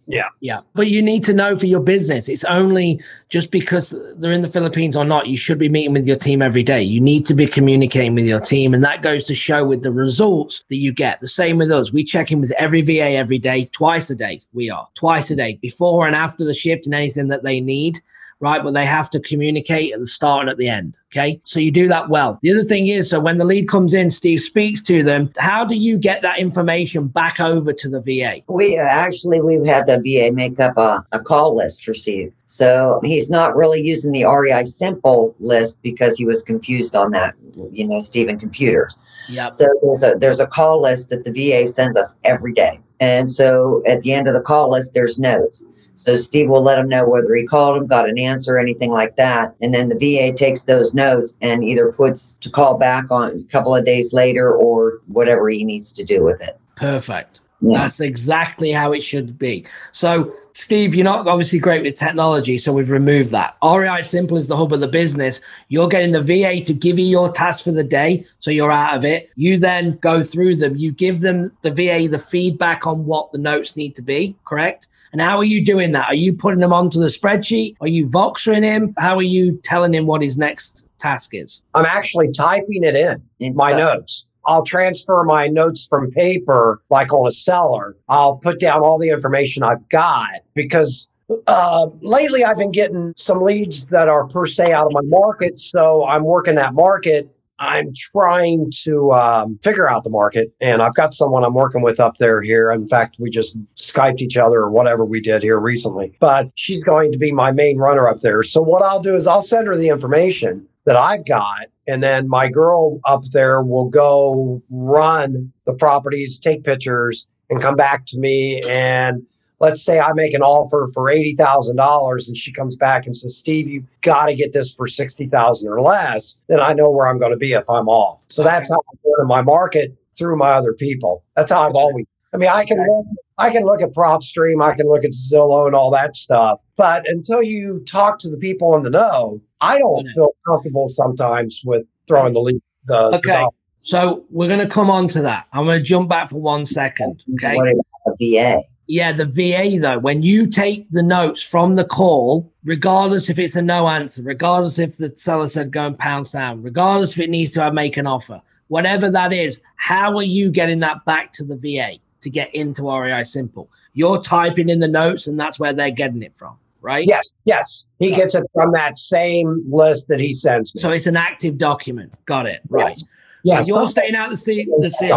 Yeah. 0.06 0.24
yeah. 0.42 0.60
But 0.74 0.88
you 0.88 1.02
need 1.02 1.24
to 1.26 1.34
know 1.34 1.56
for 1.56 1.66
your 1.66 1.80
business, 1.80 2.28
it's 2.28 2.44
only 2.46 3.00
just 3.30 3.52
because 3.52 3.96
they're 4.18 4.34
in 4.34 4.42
the 4.42 4.50
Philippines 4.50 4.98
or 4.98 5.06
not, 5.06 5.28
you 5.28 5.38
should 5.38 5.58
be 5.58 5.70
meeting 5.70 5.94
with 5.94 6.06
your 6.06 6.18
team 6.18 6.42
every 6.42 6.64
day. 6.64 6.82
You 6.82 7.00
need 7.00 7.26
to 7.28 7.34
be 7.34 7.46
communicating 7.46 8.16
with 8.16 8.26
your 8.26 8.42
team. 8.42 8.74
And 8.74 8.84
that 8.84 9.02
goes 9.02 9.24
to 9.26 9.36
show 9.36 9.66
with 9.66 9.84
the 9.84 9.92
results 9.92 10.64
that 10.70 10.78
you 10.78 10.92
get. 10.92 11.22
The 11.22 11.28
same 11.28 11.58
with 11.58 11.72
us. 11.72 11.94
We 11.94 12.04
check 12.04 12.32
in 12.32 12.42
with 12.42 12.52
every 12.54 12.82
VA 12.82 13.12
every 13.12 13.40
day, 13.40 13.70
twice 13.72 14.10
a 14.10 14.16
day. 14.16 14.42
We 14.52 14.70
are 14.70 14.88
twice 14.96 15.32
a 15.32 15.36
day, 15.36 15.58
before 15.62 16.06
and 16.06 16.16
after 16.16 16.44
the 16.44 16.54
shift 16.54 16.86
and 16.86 16.94
anything 16.94 17.30
that 17.30 17.44
they 17.44 17.62
need. 17.62 18.02
Right? 18.44 18.64
But 18.64 18.74
they 18.74 18.86
have 18.86 19.10
to 19.12 19.20
communicate 19.20 19.94
at 19.94 20.00
the 20.00 20.06
start 20.06 20.42
and 20.42 20.50
at 20.50 20.58
the 20.58 20.68
end. 20.68 21.00
Okay. 21.12 21.40
So 21.46 21.60
you 21.60 21.72
do 21.72 21.88
that 21.88 22.10
well. 22.10 22.40
The 22.44 22.52
other 22.52 22.64
thing 22.64 22.88
is, 22.88 23.10
so 23.10 23.20
when 23.20 23.38
the 23.38 23.46
lead 23.46 23.68
comes 23.68 23.94
in, 23.94 24.12
Steve 24.12 24.42
speaks 24.42 24.82
to 24.84 25.04
them. 25.04 25.32
How 25.38 25.64
do 25.64 25.76
you 25.76 25.98
get 25.98 26.22
that 26.22 26.40
information 26.40 27.08
back 27.08 27.40
over 27.40 27.72
to 27.72 27.90
the 27.90 28.02
VA? 28.02 28.42
We 28.48 28.78
actually 28.78 29.42
we've 29.42 29.66
had 29.66 29.88
the 29.88 29.98
VA 29.98 30.34
make 30.34 30.60
up 30.60 30.78
a, 30.78 31.04
a 31.14 31.20
call 31.20 31.56
list 31.56 31.86
for 31.86 31.94
Steve. 31.94 32.34
So 32.46 33.00
he's 33.04 33.32
not 33.32 33.56
really 33.56 33.82
using 33.82 34.12
the 34.12 34.26
REI 34.26 34.64
simple 34.64 35.34
list 35.40 35.78
because 35.82 36.18
he 36.18 36.26
was 36.26 36.44
confused 36.44 36.96
on 36.96 37.12
that, 37.12 37.34
you 37.72 37.88
know, 37.88 38.00
Stephen 38.00 38.38
computers. 38.38 38.96
Yeah. 39.30 39.48
So 39.48 39.68
there's 39.82 40.04
a 40.04 40.14
there's 40.20 40.40
a 40.40 40.48
call 40.48 40.82
list 40.82 41.10
that 41.10 41.24
the 41.24 41.32
VA 41.32 41.66
sends 41.66 41.98
us 41.98 42.14
every 42.24 42.54
day. 42.54 42.80
And 43.00 43.30
so 43.30 43.82
at 43.88 44.02
the 44.02 44.14
end 44.14 44.28
of 44.28 44.34
the 44.34 44.42
call 44.42 44.70
list 44.70 44.94
there's 44.94 45.18
notes. 45.18 45.66
So 45.96 46.16
Steve 46.16 46.50
will 46.50 46.64
let 46.64 46.80
him 46.80 46.90
know 46.90 47.08
whether 47.08 47.36
he 47.36 47.46
called 47.46 47.78
him, 47.78 47.88
got 47.88 48.10
an 48.10 48.18
answer, 48.18 48.58
anything 48.58 48.92
like 48.92 49.16
that. 49.18 49.56
And 49.62 49.74
then 49.74 49.90
the 49.90 49.96
VA 49.96 50.36
takes 50.36 50.64
those 50.64 50.94
notes 50.94 51.38
and 51.42 51.64
either 51.64 51.92
puts 51.92 52.34
to 52.42 52.50
call 52.50 52.78
back 52.78 53.12
on 53.12 53.46
a 53.48 53.52
couple 53.52 53.76
of 53.76 53.86
days 53.86 54.14
later 54.14 54.52
or 54.52 55.02
whatever 55.08 55.50
he 55.50 55.64
needs 55.64 55.92
to 55.94 56.04
do 56.04 56.24
with 56.24 56.42
it. 56.42 56.60
Perfect. 56.76 57.42
Yeah. 57.62 57.80
That's 57.80 58.02
exactly 58.02 58.72
how 58.72 58.92
it 58.92 59.02
should 59.02 59.38
be. 59.38 59.66
So, 59.94 60.36
Steve, 60.52 60.94
you're 60.94 61.06
not 61.06 61.28
obviously 61.28 61.60
great 61.60 61.82
with 61.82 61.96
technology, 61.96 62.58
so 62.58 62.74
we've 62.74 62.92
removed 62.92 63.32
that. 63.32 63.56
REI 63.64 64.02
Simple 64.02 64.38
is 64.38 64.50
the 64.50 64.58
hub 64.58 64.74
of 64.74 64.82
the 64.82 64.88
business. 64.88 65.40
You're 65.70 65.88
getting 65.88 66.12
the 66.12 66.22
VA 66.22 66.64
to 66.66 66.74
give 66.74 67.00
you 67.00 67.06
your 67.06 67.32
task 67.32 67.64
for 67.64 67.72
the 67.72 67.84
day, 67.84 68.26
so 68.40 68.52
you're 68.52 68.72
out 68.72 68.98
of 68.98 69.06
it. 69.06 69.32
You 69.36 69.58
then 69.58 69.98
go 69.98 70.22
through 70.22 70.58
them. 70.58 70.76
You 70.76 70.92
give 70.92 71.22
them 71.22 71.56
the 71.62 71.72
VA 71.72 72.10
the 72.10 72.20
feedback 72.20 72.86
on 72.86 73.06
what 73.06 73.32
the 73.32 73.38
notes 73.38 73.78
need 73.78 73.96
to 73.96 74.02
be, 74.02 74.36
correct? 74.44 74.88
And 75.14 75.22
how 75.22 75.38
are 75.38 75.44
you 75.44 75.64
doing 75.64 75.92
that? 75.92 76.08
Are 76.08 76.16
you 76.16 76.34
putting 76.34 76.60
them 76.60 76.74
onto 76.74 77.00
the 77.00 77.06
spreadsheet? 77.06 77.76
Are 77.82 77.88
you 77.88 78.08
voxering 78.08 78.64
him? 78.64 78.96
How 78.98 79.16
are 79.16 79.22
you 79.22 79.60
telling 79.64 79.94
him 79.94 80.08
what 80.08 80.24
his 80.24 80.38
next 80.40 80.86
task 81.00 81.30
is? 81.34 81.62
I'm 81.76 81.86
actually 81.86 82.32
typing 82.32 82.84
it 82.84 82.96
in 82.96 83.22
And 83.40 83.56
my 83.56 83.72
stuff. 83.72 83.80
notes. 83.80 84.26
I'll 84.46 84.64
transfer 84.64 85.24
my 85.24 85.48
notes 85.48 85.86
from 85.86 86.10
paper, 86.12 86.82
like 86.90 87.14
on 87.14 87.28
a 87.28 87.32
seller. 87.32 87.96
I'll 88.10 88.38
put 88.38 88.60
down 88.60 88.82
all 88.82 88.98
the 88.98 89.10
information 89.10 89.62
I've 89.62 89.88
got 89.90 90.28
because 90.56 91.08
uh, 91.48 91.88
lately 92.02 92.44
I've 92.44 92.58
been 92.58 92.72
getting 92.72 93.14
some 93.16 93.42
leads 93.42 93.86
that 93.86 94.10
are 94.10 94.28
per 94.28 94.46
se 94.48 94.74
out 94.74 94.88
of 94.88 94.94
my 94.94 95.02
market. 95.04 95.60
So 95.60 96.06
I'm 96.06 96.24
working 96.26 96.56
that 96.56 96.74
market. 96.74 97.30
I'm 97.64 97.94
trying 98.12 98.72
to 98.84 99.14
um, 99.14 99.58
figure 99.64 99.90
out 99.90 100.04
the 100.04 100.10
market, 100.10 100.54
and 100.60 100.82
I've 100.82 100.96
got 100.96 101.14
someone 101.14 101.46
I'm 101.46 101.54
working 101.54 101.82
with 101.82 102.00
up 102.00 102.18
there 102.18 102.42
here. 102.42 102.72
In 102.72 102.88
fact, 102.88 103.18
we 103.20 103.30
just 103.30 103.58
Skyped 103.76 104.22
each 104.22 104.38
other 104.38 104.58
or 104.58 104.70
whatever 104.70 105.06
we 105.06 105.22
did 105.22 105.44
here 105.44 105.60
recently. 105.60 106.16
But 106.20 106.52
she's 106.56 106.84
going 106.84 107.12
to 107.12 107.18
be 107.18 107.32
my 107.32 107.52
main 107.52 107.78
runner 107.78 108.08
up 108.08 108.20
there. 108.20 108.44
So 108.44 108.62
what 108.62 108.82
I'll 108.82 109.02
do 109.02 109.16
is 109.16 109.28
I'll 109.28 109.42
send 109.42 109.68
her 109.68 109.78
the 109.78 109.88
information 109.88 110.68
that 110.86 110.98
I've 110.98 111.26
got, 111.26 111.68
and 111.88 112.04
then 112.04 112.28
my 112.28 112.50
girl 112.50 113.00
up 113.06 113.24
there 113.32 113.62
will 113.62 113.90
go 113.90 114.62
run 114.70 115.52
the 115.66 115.74
properties, 115.74 116.40
take 116.40 116.64
pictures, 116.64 117.28
and 117.50 117.62
come 117.62 117.76
back 117.76 118.06
to 118.08 118.20
me. 118.20 118.62
And 118.62 119.26
let's 119.64 119.82
say 119.82 119.98
I 119.98 120.12
make 120.14 120.34
an 120.34 120.42
offer 120.42 120.90
for 120.94 121.10
eighty 121.10 121.36
thousand 121.36 121.78
dollars, 121.78 122.28
and 122.28 122.36
she 122.36 122.52
comes 122.52 122.76
back 122.76 123.06
and 123.06 123.16
says, 123.16 123.38
"Steve, 123.38 123.68
you 123.68 123.86
got 124.02 124.26
to 124.26 124.36
get 124.36 124.52
this 124.52 124.76
for 124.76 124.88
sixty 124.88 125.28
thousand 125.28 125.70
or 125.70 125.82
less." 125.82 126.38
Then 126.48 126.60
I 126.60 126.74
know 126.74 126.92
where 126.92 127.08
I'm 127.08 127.18
going 127.18 127.32
to 127.32 127.38
be 127.38 127.54
if 127.54 127.70
I'm 127.70 127.88
off. 127.88 128.22
So 128.30 128.44
that's 128.44 128.70
how 128.70 128.76
I'm 128.76 129.00
doing 129.04 129.16
in 129.22 129.28
my 129.28 129.42
market 129.42 129.96
through 130.18 130.36
my 130.38 130.52
other 130.52 130.74
people. 130.74 131.24
That's 131.36 131.50
how 131.50 131.68
I've 131.68 131.76
always. 131.76 132.06
I 132.34 132.38
mean, 132.38 132.50
I 132.50 132.66
can 132.66 132.78
look, 132.78 133.06
I 133.38 133.52
can 133.52 133.64
look 133.64 133.82
at 133.82 133.94
PropStream, 133.94 134.64
I 134.64 134.76
can 134.76 134.88
look 134.88 135.04
at 135.06 135.12
Zillow 135.12 135.68
and 135.68 135.76
all 135.76 135.92
that 135.92 136.16
stuff, 136.16 136.60
but 136.76 137.04
until 137.08 137.44
you 137.44 137.84
talk 137.88 138.20
to 138.20 138.30
the 138.30 138.38
people 138.38 138.76
in 138.76 138.82
the 138.82 138.90
know, 138.90 139.40
I 139.62 139.78
don't 139.78 140.04
mm-hmm. 140.04 140.14
feel 140.14 140.30
comfortable 140.48 140.88
sometimes 140.88 141.62
with 141.64 141.86
throwing 142.08 142.34
the 142.34 142.42
lead. 142.42 142.62
The, 142.86 143.12
the 143.12 143.18
Okay. 143.18 143.32
dollar. 143.32 143.52
So 143.82 144.26
we're 144.30 144.48
going 144.48 144.62
to 144.62 144.68
come 144.68 144.90
on 144.90 145.08
to 145.10 145.22
that. 145.22 145.46
I'm 145.54 145.66
going 145.66 145.78
to 145.78 145.84
jump 145.84 146.10
back 146.10 146.30
for 146.30 146.42
one 146.42 146.66
second. 146.66 147.24
Okay. 147.36 147.56
What 147.56 147.68
about 147.68 147.86
a 148.08 148.16
VA? 148.18 148.64
Yeah, 148.94 149.12
the 149.12 149.26
VA 149.26 149.80
though, 149.80 149.98
when 149.98 150.22
you 150.22 150.46
take 150.46 150.88
the 150.92 151.02
notes 151.02 151.42
from 151.42 151.74
the 151.74 151.84
call, 151.84 152.54
regardless 152.64 153.28
if 153.28 153.40
it's 153.40 153.56
a 153.56 153.62
no 153.64 153.88
answer, 153.88 154.22
regardless 154.22 154.78
if 154.78 154.98
the 154.98 155.12
seller 155.16 155.48
said 155.48 155.72
go 155.72 155.88
and 155.88 155.98
pound 155.98 156.32
down, 156.32 156.62
regardless 156.62 157.14
if 157.14 157.20
it 157.22 157.32
needs 157.32 157.54
to 157.54 157.74
make 157.74 157.98
an 157.98 158.06
offer, 158.06 158.40
whatever 158.68 159.10
that 159.10 159.34
is, 159.34 159.64
how 159.78 160.16
are 160.16 160.22
you 160.22 160.52
getting 160.52 160.78
that 160.82 161.04
back 161.06 161.34
to 161.34 161.44
the 161.44 161.56
VA 161.56 161.94
to 162.22 162.30
get 162.30 162.54
into 162.54 162.88
REI 162.88 163.24
Simple? 163.24 163.68
You're 163.94 164.22
typing 164.22 164.70
in 164.70 164.80
the 164.80 164.88
notes, 164.88 165.26
and 165.26 165.40
that's 165.40 165.60
where 165.60 165.74
they're 165.74 165.90
getting 165.90 166.22
it 166.22 166.36
from, 166.36 166.56
right? 166.82 167.08
Yes, 167.08 167.34
yes. 167.46 167.86
He 167.98 168.12
gets 168.12 168.36
it 168.36 168.44
from 168.54 168.74
that 168.74 169.00
same 169.00 169.64
list 169.68 170.08
that 170.10 170.20
he 170.20 170.36
sends 170.36 170.76
me. 170.76 170.82
So 170.82 170.92
it's 170.92 171.08
an 171.08 171.18
active 171.18 171.58
document. 171.58 172.20
Got 172.26 172.46
it. 172.46 172.62
Right. 172.70 172.84
Yes. 172.84 173.04
Yes. 173.42 173.68
You're 173.68 173.88
staying 173.88 174.14
out 174.14 174.30
the 174.30 174.38
sea. 174.38 174.68
The 174.82 174.90
sea. 174.92 175.12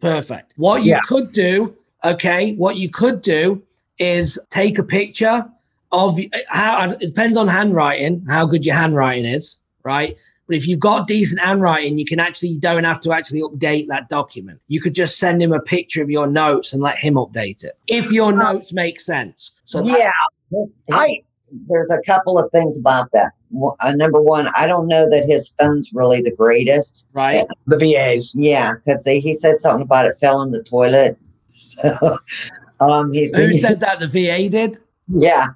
Perfect. 0.00 0.54
What 0.56 0.82
you 0.84 0.92
Yeah. 0.92 1.00
could 1.00 1.30
do, 1.32 1.76
okay, 2.04 2.54
what 2.54 2.76
you 2.76 2.88
could 2.90 3.22
do 3.22 3.62
is 3.98 4.38
take 4.50 4.78
a 4.78 4.82
picture 4.82 5.44
of 5.90 6.18
how 6.48 6.90
it 6.90 6.98
depends 7.00 7.36
on 7.36 7.48
handwriting, 7.48 8.24
how 8.28 8.46
good 8.46 8.64
your 8.64 8.74
handwriting 8.74 9.24
is, 9.24 9.60
right? 9.84 10.16
But 10.46 10.56
if 10.56 10.66
you've 10.66 10.80
got 10.80 11.06
decent 11.06 11.40
handwriting, 11.40 11.98
you 11.98 12.06
can 12.06 12.20
actually 12.20 12.50
you 12.50 12.60
don't 12.60 12.84
have 12.84 13.00
to 13.02 13.12
actually 13.12 13.42
update 13.42 13.86
that 13.88 14.08
document. 14.08 14.60
You 14.68 14.80
could 14.80 14.94
just 14.94 15.18
send 15.18 15.42
him 15.42 15.52
a 15.52 15.60
picture 15.60 16.02
of 16.02 16.10
your 16.10 16.26
notes 16.26 16.72
and 16.72 16.80
let 16.82 16.96
him 16.96 17.14
update 17.14 17.64
it 17.64 17.78
if 17.86 18.10
your 18.10 18.32
notes 18.32 18.72
make 18.72 19.00
sense. 19.00 19.58
So 19.64 19.82
that- 19.82 19.98
yeah, 19.98 20.64
I 20.90 21.18
there's 21.68 21.90
a 21.90 22.00
couple 22.04 22.38
of 22.38 22.50
things 22.50 22.78
about 22.78 23.10
that. 23.12 23.32
Uh, 23.80 23.92
number 23.92 24.20
one, 24.20 24.48
I 24.54 24.66
don't 24.66 24.86
know 24.86 25.08
that 25.08 25.24
his 25.24 25.54
phone's 25.58 25.90
really 25.94 26.20
the 26.20 26.34
greatest. 26.34 27.06
right. 27.12 27.46
the 27.66 27.78
VAs. 27.78 28.34
Yeah, 28.34 28.74
because 28.74 29.04
he 29.04 29.32
said 29.32 29.58
something 29.58 29.82
about 29.82 30.06
it 30.06 30.16
fell 30.20 30.42
in 30.42 30.50
the 30.50 30.62
toilet. 30.62 31.16
So, 31.68 32.18
um, 32.80 33.12
he's 33.12 33.32
been, 33.32 33.50
Who 33.50 33.58
said 33.58 33.80
that? 33.80 34.00
The 34.00 34.06
VA 34.08 34.48
did. 34.48 34.78
yeah, 35.08 35.48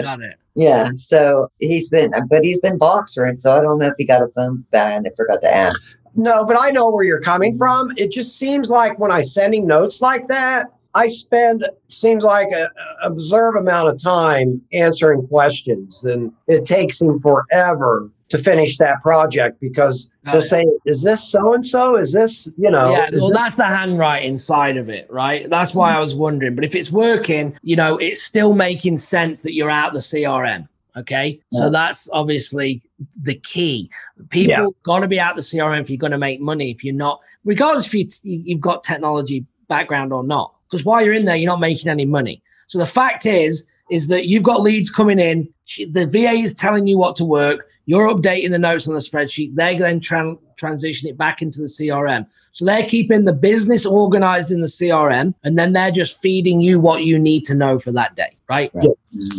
Got 0.00 0.20
it. 0.22 0.36
yeah. 0.54 0.90
So 0.94 1.50
he's 1.58 1.88
been, 1.88 2.12
but 2.28 2.44
he's 2.44 2.60
been 2.60 2.78
voxering. 2.78 3.40
So 3.40 3.56
I 3.56 3.60
don't 3.62 3.78
know 3.78 3.86
if 3.88 3.94
he 3.98 4.04
got 4.04 4.22
a 4.22 4.28
phone 4.28 4.64
ban. 4.70 5.04
I 5.06 5.10
forgot 5.16 5.40
to 5.42 5.54
ask. 5.54 5.94
No, 6.16 6.44
but 6.44 6.56
I 6.58 6.70
know 6.70 6.90
where 6.90 7.04
you're 7.04 7.20
coming 7.20 7.54
from. 7.56 7.92
It 7.96 8.10
just 8.10 8.36
seems 8.38 8.68
like 8.68 8.98
when 8.98 9.10
I 9.12 9.22
send 9.22 9.54
him 9.54 9.66
notes 9.66 10.00
like 10.00 10.28
that, 10.28 10.66
I 10.94 11.06
spend 11.06 11.64
seems 11.88 12.24
like 12.24 12.48
a, 12.52 12.64
a 12.64 13.06
observe 13.06 13.54
amount 13.54 13.88
of 13.90 14.02
time 14.02 14.60
answering 14.72 15.26
questions, 15.28 16.04
and 16.04 16.32
it 16.48 16.66
takes 16.66 17.00
him 17.00 17.20
forever 17.20 18.10
to 18.30 18.38
finish 18.38 18.78
that 18.78 19.02
project 19.02 19.60
because 19.60 20.08
Got 20.24 20.32
they'll 20.32 20.40
say, 20.40 20.64
"Is 20.86 21.02
this 21.02 21.22
so 21.28 21.52
and 21.52 21.66
so? 21.66 21.96
Is 21.96 22.12
this 22.12 22.48
you 22.56 22.70
know?" 22.70 22.92
yeah, 22.92 23.08
well, 23.12 23.28
this- 23.30 23.38
that's 23.38 23.56
the 23.56 23.64
handwriting 23.66 24.38
side 24.38 24.76
of 24.76 24.88
it, 24.88 25.06
right? 25.10 25.48
That's 25.50 25.74
why 25.74 25.94
I 25.94 25.98
was 26.00 26.14
wondering. 26.14 26.54
But 26.54 26.64
if 26.64 26.74
it's 26.74 26.90
working, 26.90 27.56
you 27.62 27.76
know, 27.76 27.98
it's 27.98 28.22
still 28.22 28.54
making 28.54 28.98
sense 28.98 29.42
that 29.42 29.54
you're 29.54 29.70
out 29.70 29.92
the 29.92 29.98
CRM. 30.00 30.66
Okay. 30.96 31.40
So 31.52 31.70
that's 31.70 32.08
obviously 32.12 32.82
the 33.22 33.34
key. 33.34 33.88
People 34.30 34.50
Yeah. 34.50 34.66
got 34.82 35.00
to 35.00 35.08
be 35.08 35.20
out 35.20 35.36
the 35.36 35.42
CRM 35.42 35.80
if 35.80 35.88
you're 35.88 35.96
going 35.98 36.10
to 36.10 36.18
make 36.18 36.40
money. 36.40 36.70
If 36.72 36.82
you're 36.84 36.94
not, 36.94 37.20
regardless 37.44 37.86
if 37.86 37.94
you, 37.94 38.08
you've 38.24 38.60
got 38.60 38.82
technology 38.82 39.46
background 39.68 40.12
or 40.12 40.24
not, 40.24 40.52
because 40.68 40.84
while 40.84 41.02
you're 41.04 41.14
in 41.14 41.26
there, 41.26 41.36
you're 41.36 41.50
not 41.50 41.60
making 41.60 41.88
any 41.88 42.04
money. 42.04 42.42
So 42.66 42.78
the 42.78 42.86
fact 42.86 43.24
is, 43.24 43.68
is 43.90 44.08
that 44.08 44.26
you've 44.26 44.42
got 44.42 44.62
leads 44.62 44.90
coming 44.90 45.18
in. 45.20 45.48
The 45.92 46.06
VA 46.06 46.32
is 46.32 46.54
telling 46.54 46.86
you 46.88 46.98
what 46.98 47.14
to 47.16 47.24
work. 47.24 47.68
You're 47.90 48.14
updating 48.14 48.52
the 48.52 48.58
notes 48.60 48.86
on 48.86 48.94
the 48.94 49.00
spreadsheet. 49.00 49.56
They 49.56 49.76
then 49.76 49.98
tran- 49.98 50.38
transition 50.56 51.08
it 51.08 51.18
back 51.18 51.42
into 51.42 51.58
the 51.60 51.66
CRM. 51.66 52.24
So 52.52 52.64
they're 52.64 52.86
keeping 52.86 53.24
the 53.24 53.32
business 53.32 53.84
organized 53.84 54.52
in 54.52 54.60
the 54.60 54.68
CRM, 54.68 55.34
and 55.42 55.58
then 55.58 55.72
they're 55.72 55.90
just 55.90 56.22
feeding 56.22 56.60
you 56.60 56.78
what 56.78 57.02
you 57.02 57.18
need 57.18 57.46
to 57.46 57.54
know 57.54 57.80
for 57.80 57.90
that 57.90 58.14
day, 58.14 58.36
right? 58.50 58.72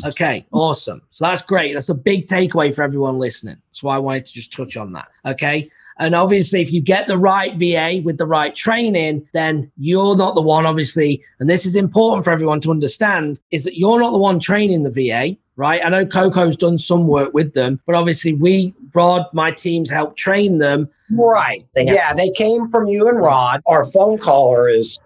Okay, 0.07 0.45
awesome. 0.53 1.01
So 1.11 1.25
that's 1.25 1.41
great. 1.41 1.73
That's 1.73 1.89
a 1.89 1.93
big 1.95 2.27
takeaway 2.27 2.73
for 2.73 2.81
everyone 2.81 3.19
listening. 3.19 3.57
That's 3.69 3.83
why 3.83 3.95
I 3.95 3.99
wanted 3.99 4.25
to 4.25 4.33
just 4.33 4.53
touch 4.53 4.77
on 4.77 4.93
that. 4.93 5.09
Okay. 5.25 5.69
And 5.99 6.15
obviously, 6.15 6.61
if 6.61 6.71
you 6.71 6.81
get 6.81 7.07
the 7.07 7.17
right 7.17 7.53
VA 7.59 8.01
with 8.03 8.17
the 8.17 8.25
right 8.25 8.55
training, 8.55 9.27
then 9.33 9.69
you're 9.77 10.15
not 10.15 10.35
the 10.35 10.41
one, 10.41 10.65
obviously. 10.65 11.21
And 11.39 11.49
this 11.49 11.65
is 11.65 11.75
important 11.75 12.23
for 12.23 12.31
everyone 12.31 12.61
to 12.61 12.71
understand 12.71 13.39
is 13.51 13.65
that 13.65 13.77
you're 13.77 13.99
not 13.99 14.11
the 14.11 14.17
one 14.17 14.39
training 14.39 14.83
the 14.83 14.89
VA, 14.89 15.37
right? 15.57 15.81
I 15.85 15.89
know 15.89 16.05
Coco's 16.05 16.55
done 16.55 16.77
some 16.79 17.05
work 17.07 17.33
with 17.33 17.53
them, 17.53 17.81
but 17.85 17.95
obviously, 17.95 18.33
we, 18.33 18.73
Rod, 18.95 19.25
my 19.33 19.51
teams 19.51 19.89
help 19.89 20.15
train 20.15 20.57
them. 20.59 20.89
right. 21.11 21.65
They 21.75 21.85
have- 21.85 21.95
yeah, 21.95 22.13
they 22.13 22.31
came 22.31 22.69
from 22.69 22.87
you 22.87 23.09
and 23.09 23.19
Rod. 23.19 23.61
Our 23.67 23.83
phone 23.85 24.17
caller 24.17 24.69
is, 24.69 24.97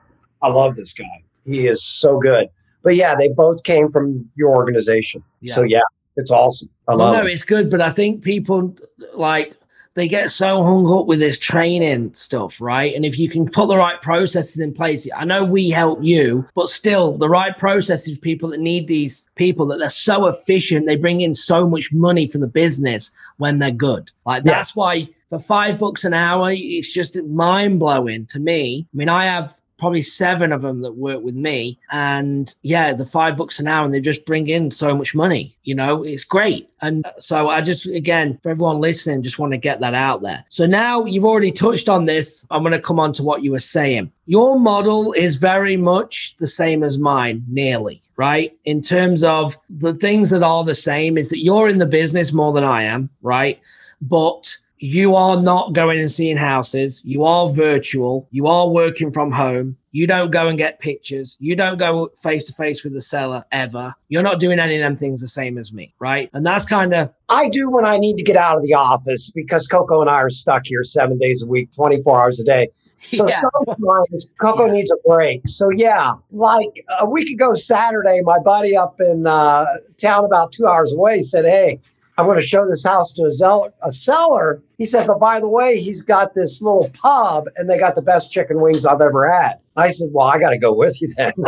I 0.44 0.50
love 0.50 0.76
this 0.76 0.94
guy. 0.94 1.24
He 1.46 1.68
is 1.68 1.84
so 1.84 2.20
good. 2.20 2.50
But 2.86 2.96
yeah, 2.96 3.16
they 3.16 3.28
both 3.30 3.64
came 3.64 3.92
from 3.92 4.30
your 4.36 4.56
organization. 4.56 5.22
So 5.48 5.64
yeah, 5.64 5.82
it's 6.16 6.32
awesome. 6.32 6.70
I 6.88 6.96
Well, 6.96 7.08
love 7.08 7.18
no, 7.18 7.26
it. 7.28 7.34
it's 7.34 7.44
good, 7.44 7.70
but 7.70 7.82
I 7.82 7.90
think 7.90 8.24
people 8.24 8.76
like 9.14 9.58
they 9.96 10.08
get 10.10 10.30
so 10.30 10.62
hung 10.62 10.86
up 10.92 11.06
with 11.08 11.20
this 11.20 11.40
training 11.40 12.14
stuff, 12.14 12.60
right? 12.62 12.94
And 12.94 13.06
if 13.06 13.18
you 13.18 13.28
can 13.30 13.48
put 13.50 13.68
the 13.70 13.78
right 13.78 14.00
processes 14.02 14.60
in 14.60 14.74
place, 14.74 15.08
I 15.16 15.24
know 15.26 15.44
we 15.46 15.70
help 15.70 16.04
you, 16.04 16.46
but 16.54 16.70
still, 16.70 17.18
the 17.18 17.30
right 17.30 17.58
processes, 17.58 18.18
people 18.20 18.50
that 18.50 18.60
need 18.60 18.88
these 18.88 19.28
people 19.36 19.66
that 19.68 19.78
they're 19.80 19.90
so 19.90 20.28
efficient, 20.28 20.86
they 20.86 20.98
bring 20.98 21.22
in 21.22 21.34
so 21.34 21.68
much 21.68 21.92
money 21.94 22.28
for 22.28 22.38
the 22.40 22.48
business 22.48 23.10
when 23.38 23.60
they're 23.60 23.72
good. 23.72 24.12
Like 24.26 24.44
Yeah. 24.46 24.52
that's 24.56 24.76
why 24.76 25.08
for 25.30 25.40
five 25.40 25.80
bucks 25.80 26.04
an 26.04 26.14
hour, 26.14 26.52
it's 26.54 26.92
just 26.94 27.20
mind 27.24 27.80
blowing 27.80 28.26
to 28.28 28.40
me. 28.40 28.86
I 28.94 28.98
mean, 28.98 29.10
I 29.10 29.26
have 29.26 29.60
probably 29.78 30.02
seven 30.02 30.52
of 30.52 30.62
them 30.62 30.82
that 30.82 30.94
work 30.94 31.22
with 31.22 31.36
me. 31.36 31.80
And 31.92 32.54
yeah 32.62 32.94
the 32.94 33.06
five 33.06 33.38
bucks 33.38 33.60
an 33.60 33.68
hour 33.68 33.86
and 33.86 33.94
they 33.94 34.00
just 34.00 34.26
bring 34.26 34.48
in 34.48 34.72
so 34.72 34.96
much 34.96 35.14
money 35.16 35.56
you 35.64 35.76
know 35.76 36.04
it's 36.04 36.24
great. 36.24 36.70
And 36.82 37.06
so 37.20 37.50
i 37.50 37.62
just 37.62 37.86
again 37.86 38.40
for 38.44 38.50
everyone 38.50 38.80
listening 38.80 39.24
just 39.24 39.40
want 39.40 39.52
to 39.52 39.58
get 39.58 39.80
that 39.80 39.94
out 39.94 40.22
there. 40.22 40.44
So 40.50 40.66
now 40.66 41.06
you've 41.06 41.26
already 41.26 41.52
touched 41.52 41.90
on 41.90 42.06
this 42.06 42.46
i'm 42.52 42.64
going 42.64 42.72
to 42.72 42.80
come 42.80 43.00
on 43.00 43.14
to 43.14 43.24
what 43.24 43.44
you 43.44 43.52
were 43.52 43.60
saying. 43.60 44.12
Your 44.28 44.60
model 44.60 45.14
is 45.14 45.36
very 45.36 45.78
much 45.78 46.36
the 46.38 46.48
same 46.48 46.84
as 46.84 46.98
mine 46.98 47.44
nearly 47.48 48.02
right? 48.18 48.58
In 48.66 48.82
terms 48.82 49.24
of 49.24 49.58
the 49.70 49.94
things 49.94 50.30
that 50.30 50.44
are 50.44 50.64
the 50.64 50.76
same 50.76 51.18
is 51.18 51.30
that 51.30 51.44
you're 51.44 51.70
in 51.70 51.80
the 51.80 51.86
business 51.86 52.32
more 52.32 52.54
than 52.54 52.64
i 52.64 52.84
am 52.84 53.10
right? 53.22 53.60
But 54.02 54.52
you 54.86 55.16
are 55.16 55.42
not 55.42 55.74
going 55.74 56.00
and 56.00 56.12
seeing 56.12 56.38
houses. 56.38 57.02
You 57.04 57.24
are 57.24 57.50
virtual. 57.50 58.28
You 58.32 58.46
are 58.46 58.70
working 58.70 59.12
from 59.12 59.32
home. 59.32 59.78
You 59.92 60.06
don't 60.06 60.30
go 60.30 60.48
and 60.48 60.58
get 60.58 60.80
pictures. 60.80 61.38
You 61.40 61.56
don't 61.56 61.78
go 61.78 62.10
face 62.22 62.46
to 62.48 62.54
face 62.54 62.84
with 62.84 62.94
the 62.94 63.02
seller 63.02 63.46
ever. 63.52 63.94
You're 64.10 64.22
not 64.22 64.40
doing 64.42 64.60
any 64.60 64.76
of 64.76 64.82
them 64.82 64.96
things 64.96 65.22
the 65.22 65.28
same 65.28 65.58
as 65.58 65.72
me, 65.74 65.94
right? 66.00 66.30
And 66.34 66.46
that's 66.46 66.66
kind 66.66 66.94
of 66.94 67.10
I 67.30 67.50
do 67.50 67.70
when 67.70 67.86
I 67.86 67.98
need 67.98 68.18
to 68.18 68.24
get 68.24 68.36
out 68.36 68.58
of 68.58 68.64
the 68.64 68.74
office 68.74 69.32
because 69.34 69.66
Coco 69.68 70.02
and 70.02 70.10
I 70.10 70.16
are 70.16 70.30
stuck 70.30 70.64
here 70.66 70.84
seven 70.84 71.18
days 71.18 71.42
a 71.42 71.48
week, 71.48 71.74
24 71.74 72.22
hours 72.22 72.40
a 72.40 72.44
day. 72.44 72.68
So 73.00 73.28
yeah. 73.28 73.42
sometimes 73.66 74.30
Coco 74.42 74.66
Yeah. 74.66 74.74
needs 74.74 74.92
a 74.92 74.98
break. 75.08 75.42
So 75.48 75.70
yeah, 75.70 76.14
like 76.32 76.84
a 77.00 77.10
week 77.10 77.30
ago 77.32 77.56
Saturday, 77.56 78.20
my 78.24 78.38
buddy 78.40 78.76
up 78.76 79.00
in 79.00 79.26
uh, 79.26 79.66
town 79.98 80.26
about 80.26 80.52
two 80.52 80.68
hours 80.68 80.92
away 80.94 81.22
said, 81.22 81.46
"Hey, 81.46 81.80
I'm 82.18 82.26
going 82.26 82.38
to 82.38 82.46
show 82.46 82.66
this 82.68 82.84
house 82.84 83.14
to 83.14 83.24
a, 83.24 83.32
zeller, 83.32 83.74
a 83.84 83.92
seller." 83.92 84.62
He 84.78 84.86
said, 84.86 85.08
"But 85.08 85.20
by 85.20 85.40
the 85.40 85.50
way, 85.50 85.80
he's 85.80 86.04
got 86.04 86.34
this 86.34 86.62
little 86.62 86.90
pub, 87.02 87.46
and 87.58 87.70
they 87.70 87.78
got 87.78 87.96
the 87.96 88.02
best 88.02 88.32
chicken 88.32 88.62
wings 88.62 88.86
I've 88.86 89.02
ever 89.02 89.30
had." 89.30 89.56
I 89.76 89.92
said, 89.92 90.10
"Well, 90.12 90.28
I 90.28 90.40
got 90.40 90.50
to 90.50 90.58
go 90.58 90.74
with 90.74 91.02
you 91.02 91.14
then." 91.16 91.34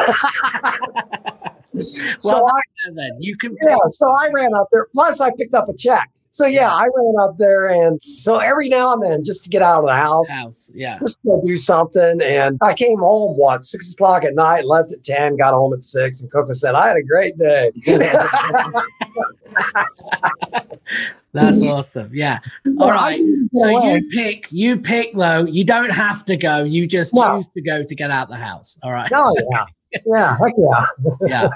so 2.18 2.48
I, 2.48 2.62
then 2.94 3.12
you 3.20 3.38
can 3.38 3.56
yeah, 3.66 3.76
so 3.90 4.10
I 4.10 4.30
ran 4.34 4.54
up 4.54 4.68
there. 4.72 4.88
Plus, 4.94 5.20
I 5.22 5.32
picked 5.32 5.54
up 5.54 5.70
a 5.70 5.74
check. 5.74 6.10
So 6.38 6.46
yeah, 6.46 6.72
I 6.72 6.84
ran 6.84 7.14
up 7.20 7.36
there, 7.40 7.68
and 7.68 8.00
so 8.04 8.38
every 8.38 8.70
now 8.70 8.94
and 8.94 9.04
then, 9.04 9.24
just 9.24 9.44
to 9.46 9.50
get 9.50 9.64
out 9.64 9.80
of 9.80 9.88
the 9.88 9.96
house, 9.96 10.30
house. 10.30 10.70
Yeah. 10.72 11.00
just 11.00 11.20
to 11.24 11.42
do 11.44 11.58
something. 11.58 12.22
And 12.22 12.60
I 12.62 12.76
came 12.76 13.00
home 13.00 13.36
what 13.36 13.66
six 13.66 13.92
o'clock 13.92 14.24
at 14.24 14.36
night, 14.36 14.64
left 14.64 14.92
at 14.92 15.04
ten, 15.04 15.36
got 15.36 15.56
home 15.56 15.74
at 15.74 15.84
six, 15.84 16.22
and 16.22 16.32
Coco 16.32 16.54
said 16.54 16.76
I 16.76 16.90
had 16.90 16.98
a 16.98 17.02
great 17.02 17.36
day. 17.40 17.72
That's 21.34 21.62
awesome. 21.64 22.12
Yeah. 22.14 22.38
All 22.80 22.92
right. 22.92 23.20
So 23.54 23.68
you 23.70 24.08
pick, 24.12 24.52
you 24.52 24.78
pick 24.78 25.14
though. 25.16 25.46
You 25.46 25.64
don't 25.64 25.90
have 25.90 26.24
to 26.26 26.38
go. 26.38 26.64
You 26.64 26.86
just 26.86 27.16
No. 27.16 27.38
choose 27.38 27.48
to 27.56 27.62
go 27.62 27.84
to 27.84 27.96
get 27.96 28.12
out 28.12 28.30
the 28.30 28.36
house. 28.36 28.78
All 28.84 28.92
right. 28.92 29.10
Oh 29.12 29.36
yeah, 29.52 29.66
yeah, 30.06 30.38
heck 30.38 30.54
yeah. 30.58 30.86
yeah. 31.22 31.50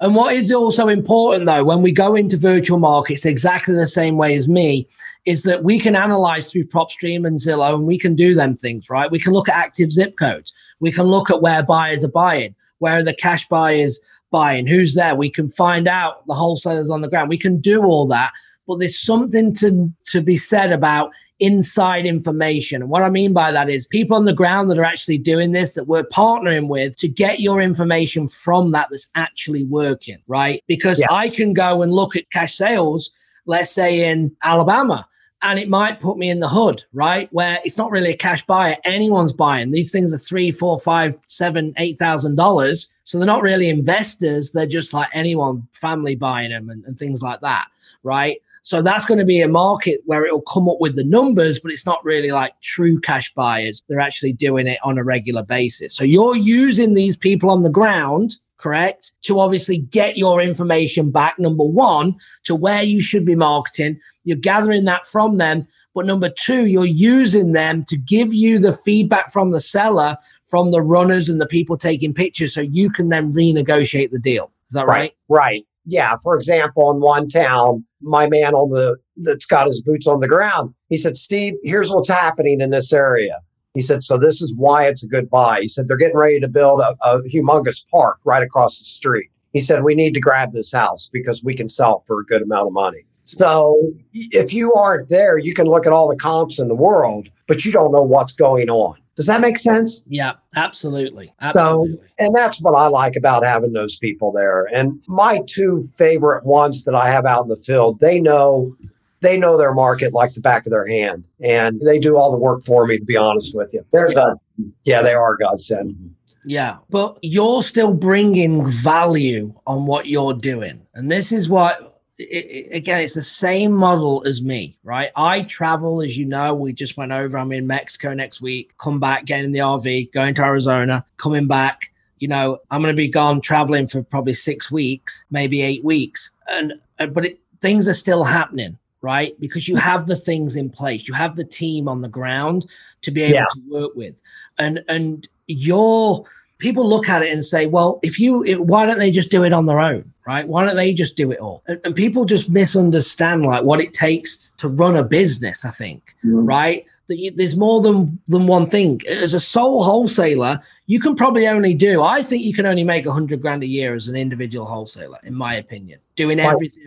And 0.00 0.14
what 0.14 0.34
is 0.34 0.52
also 0.52 0.88
important 0.88 1.46
though, 1.46 1.64
when 1.64 1.82
we 1.82 1.92
go 1.92 2.14
into 2.14 2.36
virtual 2.36 2.78
markets 2.78 3.24
exactly 3.24 3.74
the 3.74 3.86
same 3.86 4.16
way 4.16 4.34
as 4.34 4.48
me, 4.48 4.86
is 5.24 5.42
that 5.42 5.64
we 5.64 5.78
can 5.78 5.96
analyze 5.96 6.50
through 6.50 6.64
PropStream 6.64 7.26
and 7.26 7.38
Zillow 7.38 7.74
and 7.74 7.86
we 7.86 7.98
can 7.98 8.14
do 8.14 8.34
them 8.34 8.56
things, 8.56 8.88
right? 8.90 9.10
We 9.10 9.18
can 9.18 9.32
look 9.32 9.48
at 9.48 9.54
active 9.54 9.90
zip 9.90 10.16
codes. 10.18 10.52
We 10.80 10.92
can 10.92 11.04
look 11.04 11.30
at 11.30 11.42
where 11.42 11.62
buyers 11.62 12.04
are 12.04 12.10
buying, 12.10 12.54
where 12.78 13.02
the 13.02 13.14
cash 13.14 13.46
buyers 13.48 13.98
buying, 14.30 14.66
who's 14.66 14.94
there. 14.94 15.14
We 15.14 15.30
can 15.30 15.48
find 15.48 15.88
out 15.88 16.26
the 16.26 16.34
wholesalers 16.34 16.90
on 16.90 17.00
the 17.00 17.08
ground. 17.08 17.28
We 17.28 17.38
can 17.38 17.60
do 17.60 17.82
all 17.84 18.06
that. 18.08 18.32
But 18.68 18.78
there's 18.78 19.00
something 19.00 19.54
to, 19.54 19.90
to 20.12 20.20
be 20.20 20.36
said 20.36 20.70
about 20.72 21.10
inside 21.40 22.04
information. 22.04 22.82
And 22.82 22.90
what 22.90 23.02
I 23.02 23.08
mean 23.08 23.32
by 23.32 23.50
that 23.50 23.70
is 23.70 23.86
people 23.86 24.16
on 24.16 24.26
the 24.26 24.32
ground 24.34 24.70
that 24.70 24.78
are 24.78 24.84
actually 24.84 25.18
doing 25.18 25.52
this, 25.52 25.74
that 25.74 25.88
we're 25.88 26.04
partnering 26.04 26.68
with 26.68 26.96
to 26.98 27.08
get 27.08 27.40
your 27.40 27.62
information 27.62 28.28
from 28.28 28.72
that 28.72 28.88
that's 28.90 29.08
actually 29.14 29.64
working, 29.64 30.18
right? 30.26 30.62
Because 30.68 31.00
Yeah. 31.00 31.06
I 31.10 31.30
can 31.30 31.54
go 31.54 31.82
and 31.82 31.90
look 31.90 32.14
at 32.14 32.30
cash 32.30 32.56
sales, 32.56 33.10
let's 33.46 33.72
say 33.72 34.08
in 34.08 34.36
Alabama, 34.44 35.08
and 35.42 35.58
it 35.58 35.68
might 35.68 36.00
put 36.00 36.18
me 36.18 36.30
in 36.30 36.40
the 36.40 36.48
hood, 36.48 36.84
right? 36.92 37.28
Where 37.32 37.58
it's 37.64 37.78
not 37.78 37.90
really 37.90 38.10
a 38.10 38.16
cash 38.16 38.44
buyer, 38.46 38.76
anyone's 38.84 39.32
buying. 39.32 39.70
These 39.70 39.92
things 39.92 40.12
are 40.12 40.18
three, 40.18 40.50
four, 40.50 40.78
five, 40.80 41.14
seven, 41.26 41.72
eight 41.76 41.98
thousand 41.98 42.36
dollars. 42.36 42.90
So 43.04 43.16
they're 43.16 43.26
not 43.26 43.40
really 43.40 43.70
investors, 43.70 44.52
they're 44.52 44.66
just 44.66 44.92
like 44.92 45.08
anyone, 45.14 45.66
family 45.72 46.14
buying 46.14 46.50
them 46.50 46.68
and, 46.68 46.84
and 46.84 46.98
things 46.98 47.22
like 47.22 47.40
that, 47.40 47.68
right? 48.02 48.36
So 48.60 48.82
that's 48.82 49.06
going 49.06 49.18
to 49.18 49.24
be 49.24 49.40
a 49.40 49.48
market 49.48 50.02
where 50.04 50.26
it'll 50.26 50.42
come 50.42 50.68
up 50.68 50.76
with 50.78 50.94
the 50.94 51.04
numbers, 51.04 51.58
but 51.58 51.72
it's 51.72 51.86
not 51.86 52.04
really 52.04 52.30
like 52.30 52.60
true 52.60 53.00
cash 53.00 53.32
buyers. 53.32 53.82
They're 53.88 53.98
actually 53.98 54.34
doing 54.34 54.66
it 54.66 54.78
on 54.84 54.98
a 54.98 55.04
regular 55.04 55.42
basis. 55.42 55.94
So 55.94 56.04
you're 56.04 56.36
using 56.36 56.92
these 56.92 57.16
people 57.16 57.48
on 57.48 57.62
the 57.62 57.70
ground 57.70 58.36
correct? 58.58 59.12
To 59.22 59.40
obviously 59.40 59.78
get 59.78 60.16
your 60.16 60.42
information 60.42 61.10
back, 61.10 61.38
number 61.38 61.64
one, 61.64 62.16
to 62.44 62.54
where 62.54 62.82
you 62.82 63.00
should 63.00 63.24
be 63.24 63.34
marketing. 63.34 63.98
You're 64.24 64.36
gathering 64.36 64.84
that 64.84 65.06
from 65.06 65.38
them. 65.38 65.66
But 65.94 66.06
number 66.06 66.28
two, 66.28 66.66
you're 66.66 66.84
using 66.84 67.52
them 67.52 67.84
to 67.88 67.96
give 67.96 68.34
you 68.34 68.58
the 68.58 68.72
feedback 68.72 69.32
from 69.32 69.52
the 69.52 69.60
seller, 69.60 70.16
from 70.48 70.70
the 70.70 70.82
runners 70.82 71.28
and 71.28 71.40
the 71.40 71.46
people 71.46 71.76
taking 71.76 72.12
pictures, 72.12 72.54
so 72.54 72.60
you 72.60 72.90
can 72.90 73.08
then 73.08 73.32
renegotiate 73.32 74.10
the 74.10 74.18
deal. 74.18 74.50
Is 74.68 74.74
that 74.74 74.86
right? 74.86 75.14
Right. 75.28 75.40
right. 75.40 75.66
Yeah. 75.86 76.16
For 76.22 76.36
example, 76.36 76.90
in 76.90 77.00
one 77.00 77.28
town, 77.28 77.84
my 78.02 78.28
man 78.28 78.54
on 78.54 78.70
the 78.70 78.96
that's 79.16 79.46
got 79.46 79.66
his 79.66 79.80
boots 79.80 80.06
on 80.06 80.20
the 80.20 80.28
ground, 80.28 80.74
he 80.88 80.98
said, 80.98 81.16
Steve, 81.16 81.54
here's 81.62 81.90
what's 81.90 82.08
happening 82.08 82.60
in 82.60 82.70
this 82.70 82.92
area. 82.92 83.38
He 83.74 83.80
said, 83.80 84.02
so 84.02 84.18
this 84.18 84.40
is 84.40 84.52
why 84.54 84.86
it's 84.86 85.02
a 85.02 85.06
good 85.06 85.28
buy. 85.30 85.60
He 85.60 85.68
said, 85.68 85.88
they're 85.88 85.96
getting 85.96 86.16
ready 86.16 86.40
to 86.40 86.48
build 86.48 86.80
a, 86.80 86.96
a 87.02 87.20
humongous 87.22 87.84
park 87.90 88.18
right 88.24 88.42
across 88.42 88.78
the 88.78 88.84
street. 88.84 89.30
He 89.52 89.60
said, 89.60 89.84
we 89.84 89.94
need 89.94 90.14
to 90.14 90.20
grab 90.20 90.52
this 90.52 90.72
house 90.72 91.08
because 91.12 91.44
we 91.44 91.54
can 91.54 91.68
sell 91.68 92.04
for 92.06 92.20
a 92.20 92.24
good 92.24 92.42
amount 92.42 92.68
of 92.68 92.72
money. 92.72 93.04
So 93.24 93.92
if 94.12 94.54
you 94.54 94.72
aren't 94.72 95.10
there, 95.10 95.36
you 95.36 95.52
can 95.52 95.66
look 95.66 95.86
at 95.86 95.92
all 95.92 96.08
the 96.08 96.16
comps 96.16 96.58
in 96.58 96.68
the 96.68 96.74
world, 96.74 97.28
but 97.46 97.64
you 97.64 97.72
don't 97.72 97.92
know 97.92 98.02
what's 98.02 98.32
going 98.32 98.70
on. 98.70 98.96
Does 99.16 99.26
that 99.26 99.40
make 99.40 99.58
sense? 99.58 100.02
Yeah, 100.06 100.34
absolutely. 100.56 101.34
absolutely. 101.40 101.96
So, 101.96 102.02
and 102.18 102.34
that's 102.34 102.60
what 102.62 102.72
I 102.72 102.86
like 102.86 103.16
about 103.16 103.44
having 103.44 103.72
those 103.72 103.98
people 103.98 104.32
there. 104.32 104.66
And 104.72 105.02
my 105.08 105.42
two 105.46 105.82
favorite 105.94 106.46
ones 106.46 106.84
that 106.84 106.94
I 106.94 107.10
have 107.10 107.26
out 107.26 107.42
in 107.42 107.48
the 107.48 107.56
field, 107.56 108.00
they 108.00 108.20
know 108.20 108.74
they 109.20 109.36
know 109.36 109.56
their 109.56 109.74
market 109.74 110.12
like 110.12 110.32
the 110.34 110.40
back 110.40 110.66
of 110.66 110.70
their 110.70 110.86
hand 110.86 111.24
and 111.40 111.80
they 111.80 111.98
do 111.98 112.16
all 112.16 112.30
the 112.30 112.36
work 112.36 112.62
for 112.64 112.86
me 112.86 112.98
to 112.98 113.04
be 113.04 113.16
honest 113.16 113.54
with 113.54 113.72
you. 113.72 113.84
They're 113.92 114.12
gods 114.12 114.44
yeah 114.84 115.02
they 115.02 115.14
are 115.14 115.36
godsend 115.36 116.14
yeah 116.44 116.78
but 116.90 117.18
you're 117.22 117.62
still 117.62 117.92
bringing 117.92 118.66
value 118.66 119.52
on 119.66 119.86
what 119.86 120.06
you're 120.06 120.34
doing 120.34 120.86
and 120.94 121.10
this 121.10 121.32
is 121.32 121.48
what 121.48 122.00
it, 122.18 122.22
it, 122.22 122.76
again 122.76 123.00
it's 123.00 123.14
the 123.14 123.22
same 123.22 123.72
model 123.72 124.22
as 124.26 124.42
me 124.42 124.78
right? 124.82 125.10
I 125.16 125.42
travel 125.42 126.02
as 126.02 126.16
you 126.16 126.26
know 126.26 126.54
we 126.54 126.72
just 126.72 126.96
went 126.96 127.12
over 127.12 127.38
i'm 127.38 127.52
in 127.52 127.66
mexico 127.66 128.14
next 128.14 128.40
week 128.40 128.76
come 128.78 129.00
back 129.00 129.24
getting 129.24 129.46
in 129.46 129.52
the 129.52 129.60
rv 129.60 130.12
going 130.12 130.34
to 130.34 130.42
arizona 130.42 131.04
coming 131.16 131.46
back 131.46 131.92
you 132.18 132.28
know 132.28 132.58
i'm 132.70 132.82
going 132.82 132.94
to 132.94 132.96
be 132.96 133.08
gone 133.08 133.40
traveling 133.40 133.86
for 133.86 134.02
probably 134.02 134.34
six 134.34 134.70
weeks 134.70 135.26
maybe 135.30 135.62
eight 135.62 135.84
weeks 135.84 136.36
and 136.48 136.74
uh, 136.98 137.06
but 137.06 137.24
it, 137.24 137.40
things 137.60 137.88
are 137.88 137.94
still 137.94 138.24
happening 138.24 138.78
right? 139.00 139.38
Because 139.40 139.68
you 139.68 139.76
have 139.76 140.06
the 140.06 140.16
things 140.16 140.56
in 140.56 140.70
place, 140.70 141.08
you 141.08 141.14
have 141.14 141.36
the 141.36 141.44
team 141.44 141.88
on 141.88 142.00
the 142.00 142.08
ground 142.08 142.70
to 143.02 143.10
be 143.10 143.22
able 143.22 143.34
yeah. 143.34 143.46
to 143.52 143.60
work 143.70 143.94
with, 143.94 144.20
and 144.58 144.82
and 144.88 145.28
your 145.46 146.24
people 146.58 146.88
look 146.88 147.08
at 147.08 147.22
it 147.22 147.32
and 147.32 147.44
say, 147.44 147.66
well, 147.66 148.00
if 148.02 148.18
you, 148.18 148.44
it, 148.44 148.60
why 148.60 148.84
don't 148.84 148.98
they 148.98 149.10
just 149.10 149.30
do 149.30 149.44
it 149.44 149.52
on 149.52 149.66
their 149.66 149.80
own, 149.80 150.12
right? 150.28 150.46
Why 150.46 150.62
don't 150.62 150.76
they 150.76 150.92
just 150.92 151.16
do 151.16 151.32
it 151.32 151.38
all? 151.38 151.62
And, 151.66 151.80
and 151.84 151.96
people 151.96 152.26
just 152.26 152.50
misunderstand 152.50 153.46
like 153.46 153.64
what 153.64 153.80
it 153.80 153.94
takes 153.94 154.50
to 154.58 154.68
run 154.68 154.94
a 154.94 155.02
business. 155.02 155.64
I 155.64 155.70
think, 155.70 156.14
mm. 156.22 156.46
right? 156.46 156.84
That 157.06 157.16
you, 157.16 157.30
there's 157.34 157.56
more 157.56 157.80
than 157.80 158.20
than 158.28 158.46
one 158.46 158.68
thing. 158.68 159.00
As 159.08 159.32
a 159.32 159.40
sole 159.40 159.82
wholesaler, 159.82 160.60
you 160.86 161.00
can 161.00 161.16
probably 161.16 161.48
only 161.48 161.72
do. 161.72 162.02
I 162.02 162.22
think 162.22 162.44
you 162.44 162.52
can 162.52 162.66
only 162.66 162.84
make 162.84 163.06
a 163.06 163.12
hundred 163.12 163.40
grand 163.40 163.62
a 163.62 163.66
year 163.66 163.94
as 163.94 164.06
an 164.06 164.16
individual 164.16 164.66
wholesaler, 164.66 165.18
in 165.24 165.34
my 165.34 165.54
opinion, 165.54 165.98
doing 166.14 166.38
everything 166.38 166.84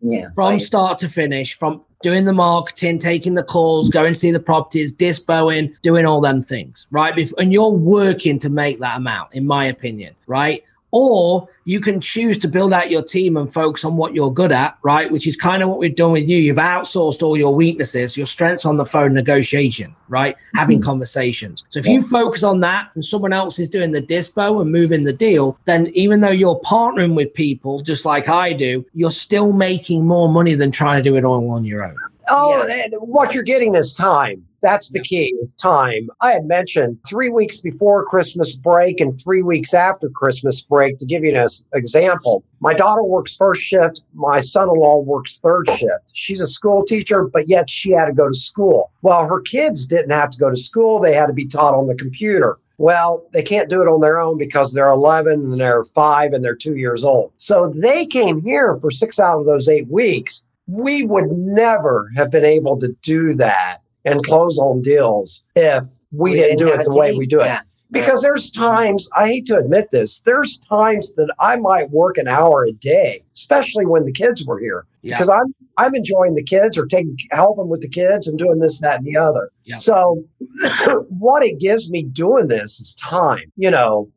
yeah, 0.00 0.30
from 0.32 0.52
right. 0.52 0.62
start 0.62 1.00
to 1.00 1.08
finish, 1.08 1.54
from 1.54 1.82
doing 2.02 2.24
the 2.26 2.32
marketing, 2.32 3.00
taking 3.00 3.34
the 3.34 3.42
calls, 3.42 3.88
going 3.88 4.12
to 4.12 4.20
see 4.20 4.30
the 4.30 4.38
properties, 4.38 4.92
dispoing, 4.92 5.74
doing 5.82 6.06
all 6.06 6.20
them 6.20 6.40
things, 6.40 6.86
right? 6.92 7.32
And 7.38 7.52
you're 7.52 7.70
working 7.70 8.38
to 8.40 8.50
make 8.50 8.78
that 8.80 8.98
amount, 8.98 9.32
in 9.32 9.46
my 9.46 9.64
opinion, 9.66 10.14
right? 10.26 10.62
Or 10.96 11.48
you 11.64 11.80
can 11.80 12.00
choose 12.00 12.38
to 12.38 12.46
build 12.46 12.72
out 12.72 12.88
your 12.88 13.02
team 13.02 13.36
and 13.36 13.52
focus 13.52 13.84
on 13.84 13.96
what 13.96 14.14
you're 14.14 14.32
good 14.32 14.52
at, 14.52 14.78
right? 14.82 15.10
Which 15.10 15.26
is 15.26 15.34
kind 15.34 15.60
of 15.60 15.68
what 15.68 15.80
we've 15.80 15.96
done 15.96 16.12
with 16.12 16.28
you. 16.28 16.38
You've 16.38 16.56
outsourced 16.56 17.20
all 17.20 17.36
your 17.36 17.52
weaknesses, 17.52 18.16
your 18.16 18.28
strengths 18.28 18.64
on 18.64 18.76
the 18.76 18.84
phone 18.84 19.12
negotiation, 19.12 19.92
right? 20.08 20.36
Mm-hmm. 20.36 20.58
Having 20.58 20.82
conversations. 20.82 21.64
So 21.70 21.80
if 21.80 21.86
yeah. 21.86 21.94
you 21.94 22.00
focus 22.00 22.44
on 22.44 22.60
that 22.60 22.92
and 22.94 23.04
someone 23.04 23.32
else 23.32 23.58
is 23.58 23.68
doing 23.68 23.90
the 23.90 24.00
dispo 24.00 24.60
and 24.60 24.70
moving 24.70 25.02
the 25.02 25.12
deal, 25.12 25.58
then 25.64 25.88
even 25.94 26.20
though 26.20 26.30
you're 26.30 26.60
partnering 26.60 27.16
with 27.16 27.34
people 27.34 27.80
just 27.80 28.04
like 28.04 28.28
I 28.28 28.52
do, 28.52 28.86
you're 28.94 29.10
still 29.10 29.52
making 29.52 30.06
more 30.06 30.28
money 30.28 30.54
than 30.54 30.70
trying 30.70 31.02
to 31.02 31.10
do 31.10 31.16
it 31.16 31.24
all 31.24 31.50
on 31.50 31.64
your 31.64 31.84
own. 31.84 31.96
Oh, 32.28 32.64
yeah. 32.68 32.86
what 32.98 33.34
you're 33.34 33.42
getting 33.42 33.74
is 33.74 33.94
time. 33.94 34.46
That's 34.64 34.88
the 34.88 35.00
key 35.00 35.36
is 35.42 35.52
time. 35.60 36.08
I 36.22 36.32
had 36.32 36.46
mentioned 36.46 36.98
three 37.06 37.28
weeks 37.28 37.58
before 37.58 38.02
Christmas 38.06 38.54
break 38.54 38.98
and 38.98 39.12
three 39.22 39.42
weeks 39.42 39.74
after 39.74 40.08
Christmas 40.08 40.62
break 40.62 40.96
to 40.96 41.04
give 41.04 41.22
you 41.22 41.36
an 41.36 41.48
example. 41.74 42.42
My 42.60 42.72
daughter 42.72 43.02
works 43.02 43.36
first 43.36 43.60
shift. 43.60 44.00
My 44.14 44.40
son 44.40 44.70
in 44.70 44.74
law 44.76 45.00
works 45.00 45.38
third 45.38 45.68
shift. 45.68 46.12
She's 46.14 46.40
a 46.40 46.46
school 46.46 46.82
teacher, 46.82 47.24
but 47.24 47.46
yet 47.46 47.68
she 47.68 47.90
had 47.90 48.06
to 48.06 48.14
go 48.14 48.26
to 48.26 48.34
school. 48.34 48.90
Well, 49.02 49.26
her 49.26 49.40
kids 49.42 49.84
didn't 49.84 50.12
have 50.12 50.30
to 50.30 50.38
go 50.38 50.48
to 50.48 50.56
school, 50.56 50.98
they 50.98 51.12
had 51.12 51.26
to 51.26 51.34
be 51.34 51.44
taught 51.44 51.74
on 51.74 51.86
the 51.86 51.94
computer. 51.94 52.58
Well, 52.78 53.26
they 53.34 53.42
can't 53.42 53.68
do 53.68 53.82
it 53.82 53.88
on 53.88 54.00
their 54.00 54.18
own 54.18 54.38
because 54.38 54.72
they're 54.72 54.90
11 54.90 55.32
and 55.44 55.60
they're 55.60 55.84
five 55.84 56.32
and 56.32 56.42
they're 56.42 56.56
two 56.56 56.76
years 56.76 57.04
old. 57.04 57.32
So 57.36 57.70
they 57.76 58.06
came 58.06 58.40
here 58.40 58.78
for 58.80 58.90
six 58.90 59.20
out 59.20 59.40
of 59.40 59.44
those 59.44 59.68
eight 59.68 59.88
weeks. 59.88 60.46
We 60.66 61.02
would 61.02 61.30
never 61.30 62.10
have 62.16 62.30
been 62.30 62.46
able 62.46 62.80
to 62.80 62.96
do 63.02 63.34
that 63.34 63.82
and 64.04 64.24
close 64.24 64.58
on 64.58 64.82
deals 64.82 65.44
if 65.56 65.84
we, 66.12 66.30
we 66.30 66.36
didn't, 66.36 66.58
didn't, 66.58 66.74
do 66.74 66.80
it 66.80 66.84
the 66.84 66.96
way 66.98 67.16
we 67.16 67.26
do 67.26 67.40
it. 67.40 67.46
Yeah. 67.46 67.60
Because 67.90 68.22
there's 68.22 68.50
times, 68.50 69.08
I 69.16 69.28
hate 69.28 69.46
to 69.46 69.56
admit 69.56 69.90
this, 69.90 70.20
there's 70.20 70.58
times 70.68 71.14
that 71.14 71.32
I 71.38 71.56
might 71.56 71.90
work 71.90 72.18
an 72.18 72.26
hour 72.26 72.64
a 72.64 72.72
day, 72.72 73.22
especially 73.34 73.86
when 73.86 74.04
the 74.04 74.12
kids 74.12 74.44
were 74.44 74.58
here. 74.58 74.86
Yeah. 75.02 75.16
Because 75.16 75.28
I'm 75.28 75.54
I'm 75.76 75.94
enjoying 75.94 76.34
the 76.34 76.42
kids 76.42 76.78
or 76.78 76.86
taking 76.86 77.16
helping 77.30 77.68
with 77.68 77.82
the 77.82 77.88
kids 77.88 78.26
and 78.26 78.38
doing 78.38 78.58
this, 78.58 78.80
that, 78.80 78.98
and 78.98 79.06
the 79.06 79.16
other. 79.16 79.50
Yeah. 79.64 79.76
So 79.76 80.24
what 81.08 81.44
it 81.44 81.60
gives 81.60 81.90
me 81.90 82.04
doing 82.04 82.48
this 82.48 82.80
is 82.80 82.94
time, 82.96 83.52
you 83.56 83.70
know. 83.70 84.10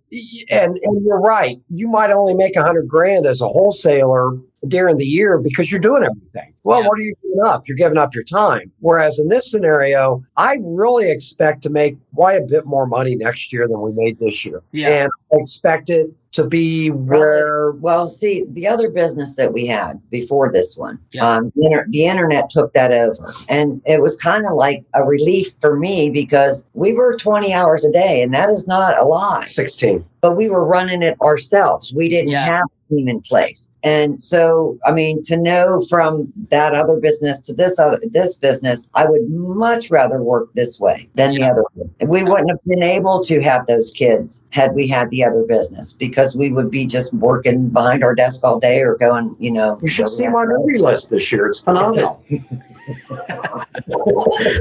And 0.50 0.80
and 0.82 1.06
you're 1.06 1.19
right. 1.19 1.58
You 1.69 1.89
might 1.89 2.12
only 2.12 2.34
make 2.34 2.56
a 2.56 2.63
hundred 2.63 2.88
grand 2.88 3.26
as 3.26 3.41
a 3.41 3.47
wholesaler 3.47 4.38
during 4.70 4.98
the 4.98 5.06
year 5.06 5.38
because 5.38 5.72
you're 5.72 5.82
doing 5.82 6.04
everything. 6.04 6.54
Well, 6.64 6.82
yeah. 6.82 6.88
what 6.88 7.00
are 7.00 7.02
you 7.02 7.16
giving 7.24 7.44
up? 7.46 7.68
You're 7.68 7.78
giving 7.78 7.98
up 7.98 8.14
your 8.14 8.24
time. 8.24 8.72
Whereas 8.80 9.20
in 9.20 9.30
this 9.30 9.50
scenario, 9.50 10.24
I 10.36 10.58
really 10.62 11.10
expect 11.10 11.64
to 11.64 11.70
make 11.70 11.98
quite 12.14 12.42
a 12.42 12.46
bit 12.46 12.66
more 12.66 12.86
money 12.86 13.16
next 13.16 13.54
year 13.54 13.68
than 13.68 13.82
we 13.82 13.92
made 13.92 14.20
this 14.20 14.46
year. 14.46 14.62
Yeah. 14.72 15.04
And 15.04 15.12
expect 15.32 15.90
it 15.90 16.10
to 16.32 16.46
be 16.46 16.90
where 16.90 17.72
well 17.72 18.08
see 18.08 18.46
the 18.52 18.68
other 18.68 18.90
business 18.90 19.36
that 19.36 19.52
we 19.52 19.66
had 19.66 20.00
before 20.10 20.52
this 20.52 20.78
one 20.78 21.00
yeah. 21.12 21.28
um, 21.28 21.52
the, 21.56 21.66
inter- 21.66 21.86
the, 21.90 22.06
internet 22.06 22.50
took 22.50 22.72
that 22.74 22.92
over 22.92 23.34
and 23.50 23.82
it 23.86 24.02
was 24.02 24.16
kind 24.16 24.46
of 24.46 24.54
like 24.54 24.84
a 24.94 25.04
relief 25.04 25.54
for 25.60 25.78
me 25.78 26.10
because 26.10 26.66
we 26.74 26.94
were 26.94 27.18
20 27.18 27.54
hours 27.54 27.84
a 27.84 27.92
day 27.92 28.22
and 28.22 28.34
that 28.34 28.50
is 28.50 28.68
not 28.68 28.98
a 28.98 29.04
lot 29.04 29.48
16 29.48 30.04
but 30.22 30.38
we 30.38 30.50
were 30.50 30.66
running 30.66 31.02
it 31.02 31.20
ourselves 31.22 31.94
we 31.94 32.08
didn't 32.08 32.30
yeah. 32.30 32.46
have 32.46 32.63
team 32.90 33.08
in 33.08 33.22
place. 33.22 33.72
And 33.84 34.20
so, 34.20 34.78
I 34.86 34.92
mean, 34.92 35.22
to 35.24 35.38
know 35.38 35.80
from 35.90 36.32
that 36.50 36.74
other 36.74 36.98
business 36.98 37.40
to 37.42 37.54
this 37.54 37.80
other 37.80 38.00
this 38.04 38.36
business, 38.36 38.88
I 38.94 39.06
would 39.06 39.30
much 39.30 39.90
rather 39.90 40.22
work 40.22 40.54
this 40.54 40.80
way 40.80 41.10
than 41.16 41.34
yeah. 41.34 41.40
the 41.40 41.52
other 41.52 41.63
way. 41.76 42.08
We 42.08 42.24
wouldn't 42.24 42.50
have 42.50 42.63
been 42.66 42.84
able 42.84 43.24
to 43.24 43.42
have 43.42 43.66
those 43.68 43.92
kids 43.92 44.44
had 44.50 44.74
we 44.76 44.88
had 44.88 45.10
the 45.10 45.17
other 45.24 45.44
business 45.44 45.94
because 45.94 46.36
we 46.36 46.52
would 46.52 46.70
be 46.70 46.86
just 46.86 47.14
working 47.14 47.70
behind 47.70 48.04
our 48.04 48.16
desk 48.16 48.42
all 48.44 48.60
day 48.60 48.82
or 48.82 48.96
going, 48.96 49.36
you 49.40 49.52
know. 49.52 49.80
You 49.82 49.88
should 49.88 50.08
see 50.08 50.28
my 50.28 50.46
movie 50.46 50.78
list 50.78 51.10
this 51.10 51.32
year. 51.32 51.48
It's 51.48 51.60
phenomenal. 51.60 52.24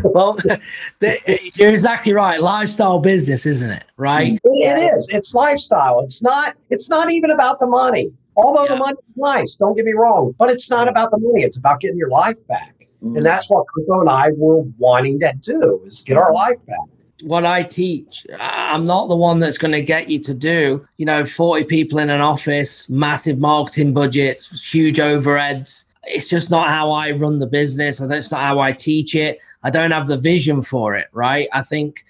well, 0.04 0.34
the, 1.00 1.50
you're 1.54 1.70
exactly 1.70 2.12
right. 2.12 2.40
Lifestyle 2.40 2.98
business, 2.98 3.46
isn't 3.46 3.70
it? 3.70 3.84
Right? 3.96 4.34
Mm-hmm. 4.34 4.62
It, 4.62 4.78
it 4.78 4.94
is. 4.94 5.08
It's 5.10 5.34
lifestyle. 5.34 6.00
It's 6.00 6.22
not. 6.22 6.56
It's 6.70 6.88
not 6.90 7.10
even 7.10 7.30
about 7.30 7.60
the 7.60 7.66
money. 7.66 8.12
Although 8.36 8.64
yeah. 8.64 8.74
the 8.74 8.76
money's 8.76 9.14
nice, 9.16 9.56
don't 9.56 9.74
get 9.74 9.86
me 9.86 9.94
wrong, 9.94 10.34
but 10.38 10.50
it's 10.50 10.68
not 10.70 10.80
mm-hmm. 10.80 10.90
about 10.90 11.10
the 11.10 11.18
money. 11.18 11.42
It's 11.42 11.56
about 11.56 11.80
getting 11.80 11.96
your 11.96 12.10
life 12.10 12.44
back. 12.46 12.74
Mm-hmm. 13.02 13.16
And 13.16 13.26
that's 13.26 13.48
what 13.48 13.64
Coco 13.74 14.00
and 14.00 14.10
I 14.10 14.30
were 14.36 14.62
wanting 14.78 15.18
to 15.20 15.32
do 15.40 15.80
is 15.86 16.02
get 16.02 16.16
our 16.16 16.26
mm-hmm. 16.26 16.34
life 16.34 16.66
back. 16.66 16.88
What 17.22 17.46
I 17.46 17.62
teach, 17.62 18.26
I'm 18.38 18.84
not 18.84 19.08
the 19.08 19.16
one 19.16 19.38
that's 19.38 19.58
going 19.58 19.72
to 19.72 19.82
get 19.82 20.10
you 20.10 20.18
to 20.20 20.34
do, 20.34 20.86
you 20.98 21.06
know, 21.06 21.24
40 21.24 21.64
people 21.64 21.98
in 21.98 22.10
an 22.10 22.20
office, 22.20 22.88
massive 22.90 23.38
marketing 23.38 23.94
budgets, 23.94 24.70
huge 24.70 24.98
overheads. 24.98 25.84
It's 26.04 26.28
just 26.28 26.50
not 26.50 26.68
how 26.68 26.92
I 26.92 27.10
run 27.12 27.38
the 27.38 27.46
business. 27.46 28.00
And 28.00 28.12
it's 28.12 28.30
not 28.30 28.42
how 28.42 28.60
I 28.60 28.72
teach 28.72 29.14
it. 29.14 29.40
I 29.62 29.70
don't 29.70 29.90
have 29.90 30.08
the 30.08 30.18
vision 30.18 30.62
for 30.62 30.94
it, 30.94 31.08
right? 31.12 31.48
I 31.52 31.62
think 31.62 32.04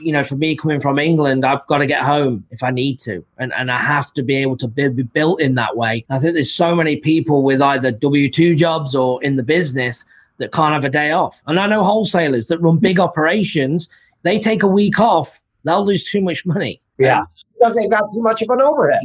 you 0.00 0.12
know, 0.12 0.24
for 0.24 0.36
me 0.36 0.56
coming 0.56 0.80
from 0.80 0.98
England, 0.98 1.44
I've 1.44 1.66
got 1.66 1.78
to 1.78 1.86
get 1.86 2.02
home 2.02 2.44
if 2.50 2.62
I 2.62 2.70
need 2.70 2.98
to, 3.00 3.24
and 3.38 3.52
and 3.52 3.70
I 3.70 3.78
have 3.78 4.12
to 4.14 4.22
be 4.22 4.36
able 4.36 4.56
to 4.58 4.68
be, 4.68 4.88
be 4.88 5.02
built 5.02 5.40
in 5.40 5.54
that 5.54 5.76
way. 5.76 6.04
I 6.10 6.18
think 6.18 6.34
there's 6.34 6.52
so 6.52 6.74
many 6.74 6.96
people 6.96 7.42
with 7.42 7.62
either 7.62 7.90
W 7.92 8.30
two 8.30 8.56
jobs 8.56 8.94
or 8.94 9.22
in 9.22 9.36
the 9.36 9.42
business 9.42 10.04
that 10.38 10.52
can't 10.52 10.74
have 10.74 10.84
a 10.84 10.88
day 10.88 11.12
off, 11.12 11.42
and 11.46 11.60
I 11.60 11.66
know 11.66 11.84
wholesalers 11.84 12.48
that 12.48 12.58
run 12.58 12.78
big 12.78 12.98
operations. 12.98 13.88
They 14.22 14.38
take 14.38 14.62
a 14.62 14.66
week 14.66 14.98
off, 15.00 15.40
they'll 15.64 15.84
lose 15.84 16.04
too 16.10 16.20
much 16.20 16.44
money. 16.46 16.82
Yeah. 16.98 17.24
because 17.54 17.74
they've 17.76 17.90
got 17.90 18.04
too 18.14 18.20
much 18.22 18.42
of 18.42 18.50
an 18.50 18.60
overhead. 18.60 19.00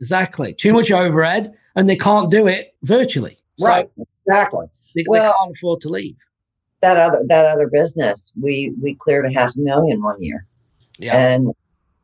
Exactly. 0.00 0.52
Too 0.54 0.72
much 0.74 0.90
overhead, 0.90 1.54
and 1.76 1.88
they 1.88 1.96
can't 1.96 2.30
do 2.30 2.46
it 2.46 2.74
virtually. 2.82 3.38
So 3.56 3.66
Right. 3.66 3.90
Exactly. 4.26 4.66
They, 4.94 5.04
they 5.10 5.18
can't 5.20 5.34
afford 5.56 5.80
to 5.82 5.88
leave. 5.88 6.16
That 6.80 6.96
other 6.98 7.22
that 7.26 7.44
other 7.46 7.66
business, 7.66 8.32
we 8.40 8.72
we 8.80 8.94
cleared 8.94 9.24
a 9.26 9.32
half 9.32 9.56
a 9.56 9.60
million 9.60 10.00
one 10.02 10.22
year, 10.22 10.46
Yeah. 10.98 11.16
and 11.16 11.48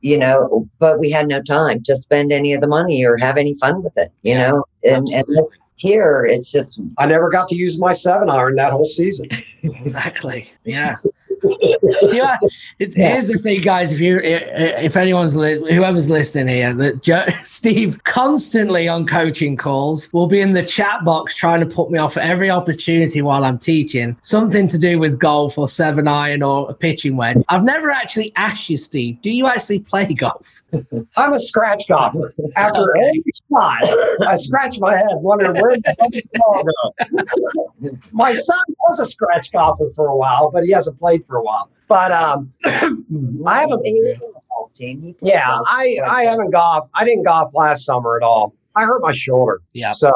you 0.01 0.19
know, 0.19 0.69
but 0.79 0.99
we 0.99 1.11
had 1.11 1.29
no 1.29 1.41
time 1.43 1.83
to 1.85 1.95
spend 1.97 2.33
any 2.33 2.53
of 2.55 2.61
the 2.61 2.67
money 2.67 3.05
or 3.05 3.17
have 3.19 3.37
any 3.37 3.55
fun 3.55 3.83
with 3.83 3.97
it. 3.97 4.09
You 4.23 4.33
Yeah, 4.33 4.51
know, 4.51 4.65
and, 4.83 5.07
and 5.11 5.25
this, 5.29 5.51
here 5.77 6.25
it's 6.29 6.51
just 6.51 6.81
I 6.99 7.07
never 7.07 7.29
got 7.31 7.47
to 7.49 7.55
use 7.57 7.79
my 7.79 7.93
seven 7.93 8.29
iron 8.31 8.57
that 8.57 8.73
whole 8.73 8.85
season. 8.85 9.29
exactly. 9.63 10.47
Yeah. 10.65 10.97
yeah. 12.13 12.37
It, 12.79 12.97
Yeah. 12.97 13.13
Here's 13.15 13.29
the 13.29 13.39
thing, 13.39 13.61
guys. 13.61 13.93
If 13.93 14.01
you, 14.01 14.19
eh, 14.19 14.81
if 14.83 14.97
anyone's, 14.97 15.35
whoever's 15.35 16.09
listening 16.11 16.49
here, 16.49 16.75
that 16.75 17.03
Joe, 17.03 17.25
Steve 17.45 18.03
constantly 18.05 18.89
on 18.89 19.07
coaching 19.07 19.57
calls 19.57 20.13
will 20.13 20.27
be 20.27 20.41
in 20.41 20.53
the 20.53 20.63
chat 20.65 21.05
box 21.05 21.35
trying 21.35 21.61
to 21.61 21.67
put 21.67 21.91
me 21.91 21.99
off 21.99 22.17
at 22.17 22.29
every 22.29 22.51
opportunity 22.51 23.23
while 23.23 23.45
I'm 23.45 23.59
teaching 23.59 24.17
something 24.23 24.69
to 24.69 24.79
do 24.79 24.99
with 24.99 25.19
golf 25.19 25.59
or 25.59 25.69
seven 25.69 26.09
iron 26.09 26.43
or 26.43 26.71
a 26.71 26.75
pitching 26.75 27.17
wedge. 27.17 27.39
I've 27.49 27.65
never 27.65 27.91
actually 27.91 28.33
asked 28.37 28.69
you, 28.71 28.79
Steve, 28.79 29.21
do 29.23 29.31
you 29.31 29.47
actually 29.47 29.81
play 29.81 30.07
golf? 30.15 30.63
I'm 31.17 31.33
a 31.33 31.41
scratch 31.41 31.89
golfer. 31.89 32.31
After 32.57 32.83
Okay. 32.83 33.07
every 33.09 33.23
shot, 33.51 34.29
I 34.29 34.37
scratch 34.37 34.79
my 34.79 34.97
head 34.97 35.07
wondering 35.15 35.61
where 35.61 35.77
the 35.77 35.95
hell 35.99 36.09
did 36.11 36.29
the 36.33 36.39
ball 36.39 36.63
go. 36.65 37.91
my 38.13 38.35
son 38.35 38.59
was 38.89 38.99
a 38.99 39.07
scratch 39.07 39.53
golfer 39.53 39.91
for 39.95 40.09
a 40.09 40.17
while, 40.17 40.51
but 40.51 40.65
he 40.65 40.71
hasn't 40.73 40.99
played 40.99 41.25
for 41.27 41.34
a 41.37 41.43
while. 41.43 41.71
But 41.89 42.13
um, 42.13 42.53
I 42.65 43.61
haven't. 43.61 43.85
He 43.85 44.01
was 44.03 44.21
on 44.21 44.33
the 44.33 44.41
golf 44.51 44.75
team. 44.75 45.03
He 45.03 45.13
played 45.13 45.33
Yeah. 45.33 45.59
I 45.67 45.99
I 46.07 46.25
haven't 46.25 46.51
golfed. 46.51 46.91
I 46.95 47.05
didn't 47.05 47.25
golf 47.25 47.53
last 47.55 47.85
summer 47.85 48.17
at 48.17 48.23
all. 48.23 48.55
I 48.77 48.85
hurt 48.85 49.03
my 49.03 49.13
shoulder. 49.13 49.61
Yeah. 49.73 49.93
So 49.93 50.13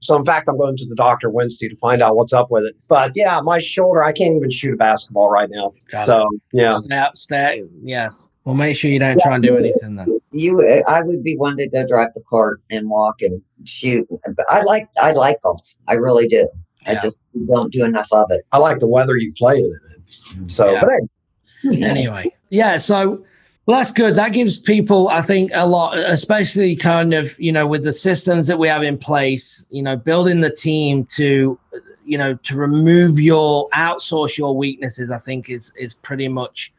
so 0.00 0.16
in 0.16 0.24
fact, 0.24 0.48
I'm 0.48 0.58
going 0.58 0.76
to 0.76 0.86
the 0.86 0.96
doctor 0.96 1.30
Wednesday 1.30 1.68
to 1.68 1.76
find 1.76 2.02
out 2.02 2.16
what's 2.16 2.32
up 2.32 2.50
with 2.50 2.64
it. 2.64 2.76
But 2.88 3.12
yeah, 3.14 3.40
my 3.40 3.58
shoulder. 3.58 4.02
I 4.02 4.12
can't 4.12 4.34
even 4.36 4.50
shoot 4.50 4.74
a 4.74 4.76
basketball 4.76 5.30
right 5.30 5.48
now. 5.50 5.72
Got 5.90 6.02
it. 6.02 6.06
So 6.06 6.28
yeah. 6.52 6.78
Snap, 6.78 7.16
snap. 7.16 7.54
yeah. 7.82 8.10
Well, 8.44 8.56
make 8.56 8.76
sure 8.76 8.90
you 8.90 8.98
don't 8.98 9.20
try 9.20 9.34
and 9.34 9.42
do 9.42 9.56
anything 9.56 9.94
then. 9.94 10.18
you 10.32 10.82
I 10.88 11.00
would 11.00 11.22
be 11.22 11.36
one 11.36 11.56
to 11.58 11.68
go 11.68 11.86
drive 11.86 12.12
the 12.14 12.22
cart 12.28 12.60
and 12.70 12.90
walk 12.90 13.22
and 13.22 13.40
shoot. 13.64 14.06
But 14.10 14.50
I 14.50 14.62
like 14.62 14.88
I 15.00 15.12
like 15.12 15.40
golf. 15.42 15.60
I 15.86 15.94
really 15.94 16.26
do. 16.26 16.48
I 16.86 16.94
just 16.94 17.20
don't 17.46 17.72
do 17.72 17.84
enough 17.84 18.08
of 18.12 18.30
it. 18.30 18.44
I 18.52 18.58
like 18.58 18.78
the 18.78 18.86
weather 18.86 19.16
you 19.16 19.32
play 19.36 19.58
in 19.58 19.72
it. 19.92 20.50
So, 20.50 20.72
Yeah. 20.72 20.80
but 20.80 20.90
hey, 20.90 21.82
anyway 21.84 22.30
yeah 22.50 22.76
so 22.76 23.24
well 23.66 23.78
that's 23.78 23.92
good 23.92 24.16
that 24.16 24.32
gives 24.32 24.58
people 24.58 25.08
i 25.10 25.20
think 25.20 25.50
a 25.54 25.66
lot 25.66 25.96
especially 25.98 26.74
kind 26.74 27.14
of 27.14 27.38
you 27.38 27.52
know 27.52 27.66
with 27.66 27.84
the 27.84 27.92
systems 27.92 28.48
that 28.48 28.58
we 28.58 28.66
have 28.66 28.82
in 28.82 28.98
place 28.98 29.64
you 29.70 29.82
know 29.82 29.96
building 29.96 30.40
the 30.40 30.50
team 30.50 31.04
to 31.06 31.58
you 32.04 32.18
know 32.18 32.34
to 32.42 32.56
remove 32.56 33.20
your 33.20 33.68
outsource 33.70 34.36
your 34.36 34.56
weaknesses 34.56 35.10
i 35.10 35.18
think 35.18 35.50
is 35.50 35.72
is 35.78 35.94
pretty 35.94 36.26
much 36.26 36.72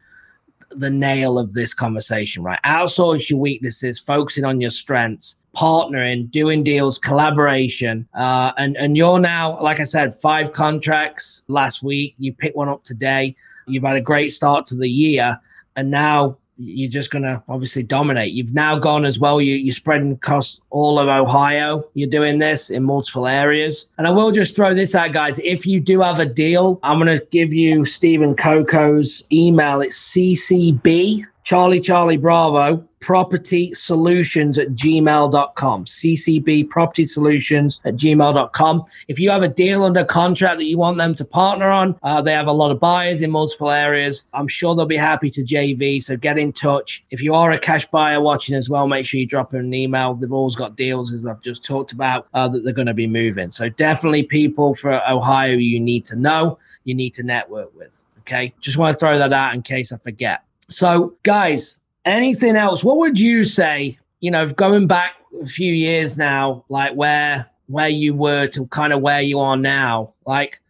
the 0.70 0.90
nail 0.90 1.38
of 1.38 1.54
this 1.54 1.72
conversation 1.72 2.42
right 2.42 2.60
outsource 2.66 3.30
your 3.30 3.38
weaknesses 3.38 3.98
focusing 3.98 4.44
on 4.44 4.60
your 4.60 4.70
strengths 4.70 5.38
partnering 5.54 6.30
doing 6.30 6.62
deals 6.62 6.98
collaboration 6.98 8.06
uh, 8.14 8.52
and 8.58 8.76
and 8.76 8.96
you're 8.96 9.18
now 9.18 9.60
like 9.62 9.80
i 9.80 9.84
said 9.84 10.14
five 10.20 10.52
contracts 10.52 11.42
last 11.48 11.82
week. 11.82 12.14
You 12.18 12.32
picked 12.32 12.56
one 12.56 12.68
up 12.68 12.84
today. 12.84 13.36
You've 13.66 13.84
had 13.84 13.96
a 13.96 14.00
great 14.00 14.32
start 14.32 14.66
to 14.66 14.76
the 14.76 14.88
year 14.88 15.38
and 15.76 15.90
now 15.90 16.36
you're 16.56 16.90
just 16.90 17.10
going 17.10 17.24
to 17.24 17.42
obviously 17.48 17.82
dominate. 17.82 18.32
You've 18.32 18.54
now 18.54 18.78
gone 18.78 19.04
as 19.04 19.18
well. 19.18 19.40
You, 19.40 19.56
you're 19.56 19.74
spreading 19.74 20.12
across 20.12 20.60
all 20.70 21.00
of 21.00 21.08
ohio. 21.08 21.84
You're 21.94 22.08
doing 22.08 22.38
this 22.38 22.70
in 22.70 22.84
multiple 22.84 23.26
areas. 23.26 23.90
And 23.98 24.06
i 24.06 24.10
will 24.10 24.30
just 24.30 24.54
throw 24.54 24.74
this 24.74 24.94
out 24.94 25.12
guys. 25.12 25.38
If 25.40 25.66
you 25.66 25.80
do 25.80 26.00
have 26.00 26.20
a 26.20 26.26
deal 26.26 26.78
i'm 26.82 26.98
going 26.98 27.18
to 27.18 27.24
give 27.26 27.52
you 27.52 27.84
stephen 27.84 28.34
coco's 28.36 29.24
email. 29.32 29.80
It's 29.80 30.12
ccb 30.12 31.24
charlie 31.42 31.80
charlie 31.80 32.16
bravo 32.16 32.82
property 33.04 33.74
solutions 33.74 34.58
at 34.58 34.68
gmail.com 34.70 35.84
ccb 35.84 36.66
property 36.70 37.04
solutions 37.04 37.78
at 37.84 37.96
gmail.com 37.96 38.82
if 39.08 39.18
you 39.18 39.28
have 39.28 39.42
a 39.42 39.48
deal 39.48 39.84
under 39.84 40.02
contract 40.06 40.56
that 40.56 40.64
you 40.64 40.78
want 40.78 40.96
them 40.96 41.14
to 41.14 41.22
partner 41.22 41.68
on 41.68 41.94
uh, 42.02 42.22
they 42.22 42.32
have 42.32 42.46
a 42.46 42.52
lot 42.52 42.70
of 42.70 42.80
buyers 42.80 43.20
in 43.20 43.30
multiple 43.30 43.70
areas. 43.70 44.30
I'm 44.32 44.48
sure 44.48 44.74
they'll 44.74 44.86
be 44.86 44.96
happy 44.96 45.28
to 45.28 45.42
jv 45.42 46.02
so 46.02 46.16
get 46.16 46.38
in 46.38 46.50
touch. 46.50 47.04
If 47.10 47.22
you 47.22 47.34
are 47.34 47.52
a 47.52 47.58
cash 47.58 47.86
buyer 47.88 48.22
watching 48.22 48.54
as 48.54 48.70
well 48.70 48.88
make 48.88 49.04
sure 49.04 49.20
you 49.20 49.26
drop 49.26 49.50
them 49.50 49.60
an 49.60 49.74
email. 49.74 50.14
They've 50.14 50.32
always 50.32 50.56
got 50.56 50.74
deals 50.74 51.12
as 51.12 51.26
i've 51.26 51.42
just 51.42 51.62
talked 51.62 51.92
about 51.92 52.26
uh, 52.32 52.48
that 52.48 52.64
they're 52.64 52.72
going 52.72 52.86
to 52.86 52.94
be 52.94 53.06
moving. 53.06 53.50
So 53.50 53.68
definitely 53.68 54.22
people 54.22 54.74
for 54.74 54.94
ohio 55.06 55.52
you 55.52 55.78
need 55.78 56.06
to 56.06 56.16
know 56.16 56.58
you 56.84 56.94
need 56.94 57.12
to 57.14 57.22
network 57.22 57.70
with 57.76 58.02
okay? 58.20 58.54
Just 58.62 58.78
want 58.78 58.94
to 58.94 58.98
throw 58.98 59.18
that 59.18 59.34
out 59.34 59.54
in 59.54 59.60
case 59.60 59.92
i 59.92 59.98
forget. 59.98 60.42
So 60.70 61.12
guys 61.22 61.80
anything 62.04 62.56
else? 62.56 62.84
What 62.84 62.98
would 62.98 63.18
you 63.18 63.44
say 63.44 63.98
you 64.24 64.30
know 64.30 64.48
going 64.48 64.86
back 64.86 65.16
a 65.42 65.44
few 65.44 65.74
years 65.74 66.16
now 66.16 66.64
like 66.70 66.94
where 66.94 67.46
where 67.66 67.90
you 67.90 68.14
were 68.14 68.46
to 68.46 68.66
kind 68.68 68.94
of 68.94 69.02
where 69.02 69.20
you 69.20 69.38
are 69.38 69.56
now 69.56 70.14
like 70.24 70.62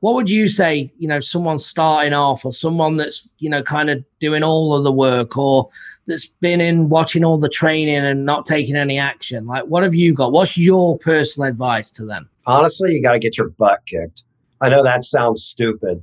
what 0.00 0.14
would 0.14 0.30
you 0.30 0.48
say 0.48 0.90
you 0.98 1.06
know 1.06 1.20
someone 1.20 1.58
starting 1.58 2.14
off 2.14 2.42
or 2.46 2.52
someone 2.52 2.96
that's 2.96 3.28
you 3.38 3.50
know 3.50 3.62
kind 3.62 3.90
of 3.90 4.02
doing 4.18 4.42
all 4.42 4.74
of 4.74 4.82
the 4.82 4.90
work 4.90 5.36
or 5.36 5.68
that's 6.06 6.28
been 6.40 6.62
in 6.62 6.88
watching 6.88 7.22
all 7.22 7.36
the 7.36 7.50
training 7.50 7.98
and 7.98 8.24
not 8.24 8.46
taking 8.46 8.76
any 8.76 8.98
action? 8.98 9.46
Like 9.46 9.64
what 9.64 9.82
have 9.82 9.94
you 9.94 10.14
got? 10.14 10.32
What's 10.32 10.56
your 10.56 10.98
personal 10.98 11.48
advice 11.50 11.90
to 11.92 12.06
them? 12.06 12.28
Honestly, 12.46 12.94
you 12.94 13.02
got 13.02 13.12
to 13.12 13.18
get 13.18 13.36
your 13.36 13.50
butt 13.50 13.80
kicked. 13.86 14.24
I 14.62 14.70
know 14.70 14.82
that 14.82 15.04
sounds 15.04 15.44
stupid, 15.44 16.02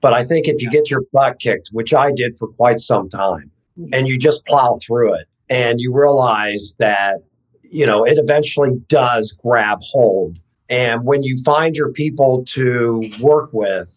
but 0.00 0.14
I 0.14 0.24
think 0.24 0.48
if 0.48 0.62
you 0.62 0.70
get 0.70 0.90
your 0.90 1.02
butt 1.12 1.38
kicked, 1.38 1.68
which 1.72 1.92
I 1.92 2.12
did 2.12 2.38
for 2.38 2.48
quite 2.48 2.80
some 2.80 3.10
time, 3.10 3.52
and 3.92 4.08
you 4.08 4.18
just 4.18 4.46
plow 4.46 4.78
through 4.84 5.14
it 5.14 5.26
and 5.48 5.80
you 5.80 5.94
realize 5.94 6.76
that, 6.78 7.22
you 7.62 7.86
know, 7.86 8.04
it 8.04 8.18
eventually 8.18 8.70
does 8.88 9.32
grab 9.32 9.78
hold. 9.82 10.38
And 10.68 11.04
when 11.04 11.22
you 11.22 11.40
find 11.42 11.76
your 11.76 11.92
people 11.92 12.44
to 12.46 13.02
work 13.20 13.50
with, 13.52 13.96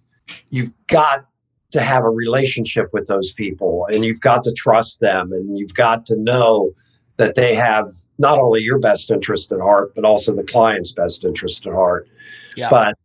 you've 0.49 0.73
got 0.87 1.25
to 1.71 1.81
have 1.81 2.03
a 2.03 2.09
relationship 2.09 2.89
with 2.93 3.07
those 3.07 3.31
people 3.31 3.87
and 3.91 4.03
you've 4.03 4.21
got 4.21 4.43
to 4.43 4.51
trust 4.53 4.99
them 4.99 5.31
and 5.31 5.57
you've 5.57 5.73
got 5.73 6.05
to 6.07 6.17
know 6.17 6.71
that 7.17 7.35
they 7.35 7.53
have 7.53 7.93
not 8.17 8.37
only 8.37 8.61
your 8.61 8.79
best 8.79 9.11
interest 9.11 9.51
at 9.51 9.59
heart, 9.59 9.93
but 9.95 10.03
also 10.03 10.35
the 10.35 10.43
client's 10.43 10.91
best 10.91 11.23
interest 11.23 11.65
at 11.65 11.73
heart. 11.73 12.07
Yeah. 12.55 12.69
But 12.69 12.95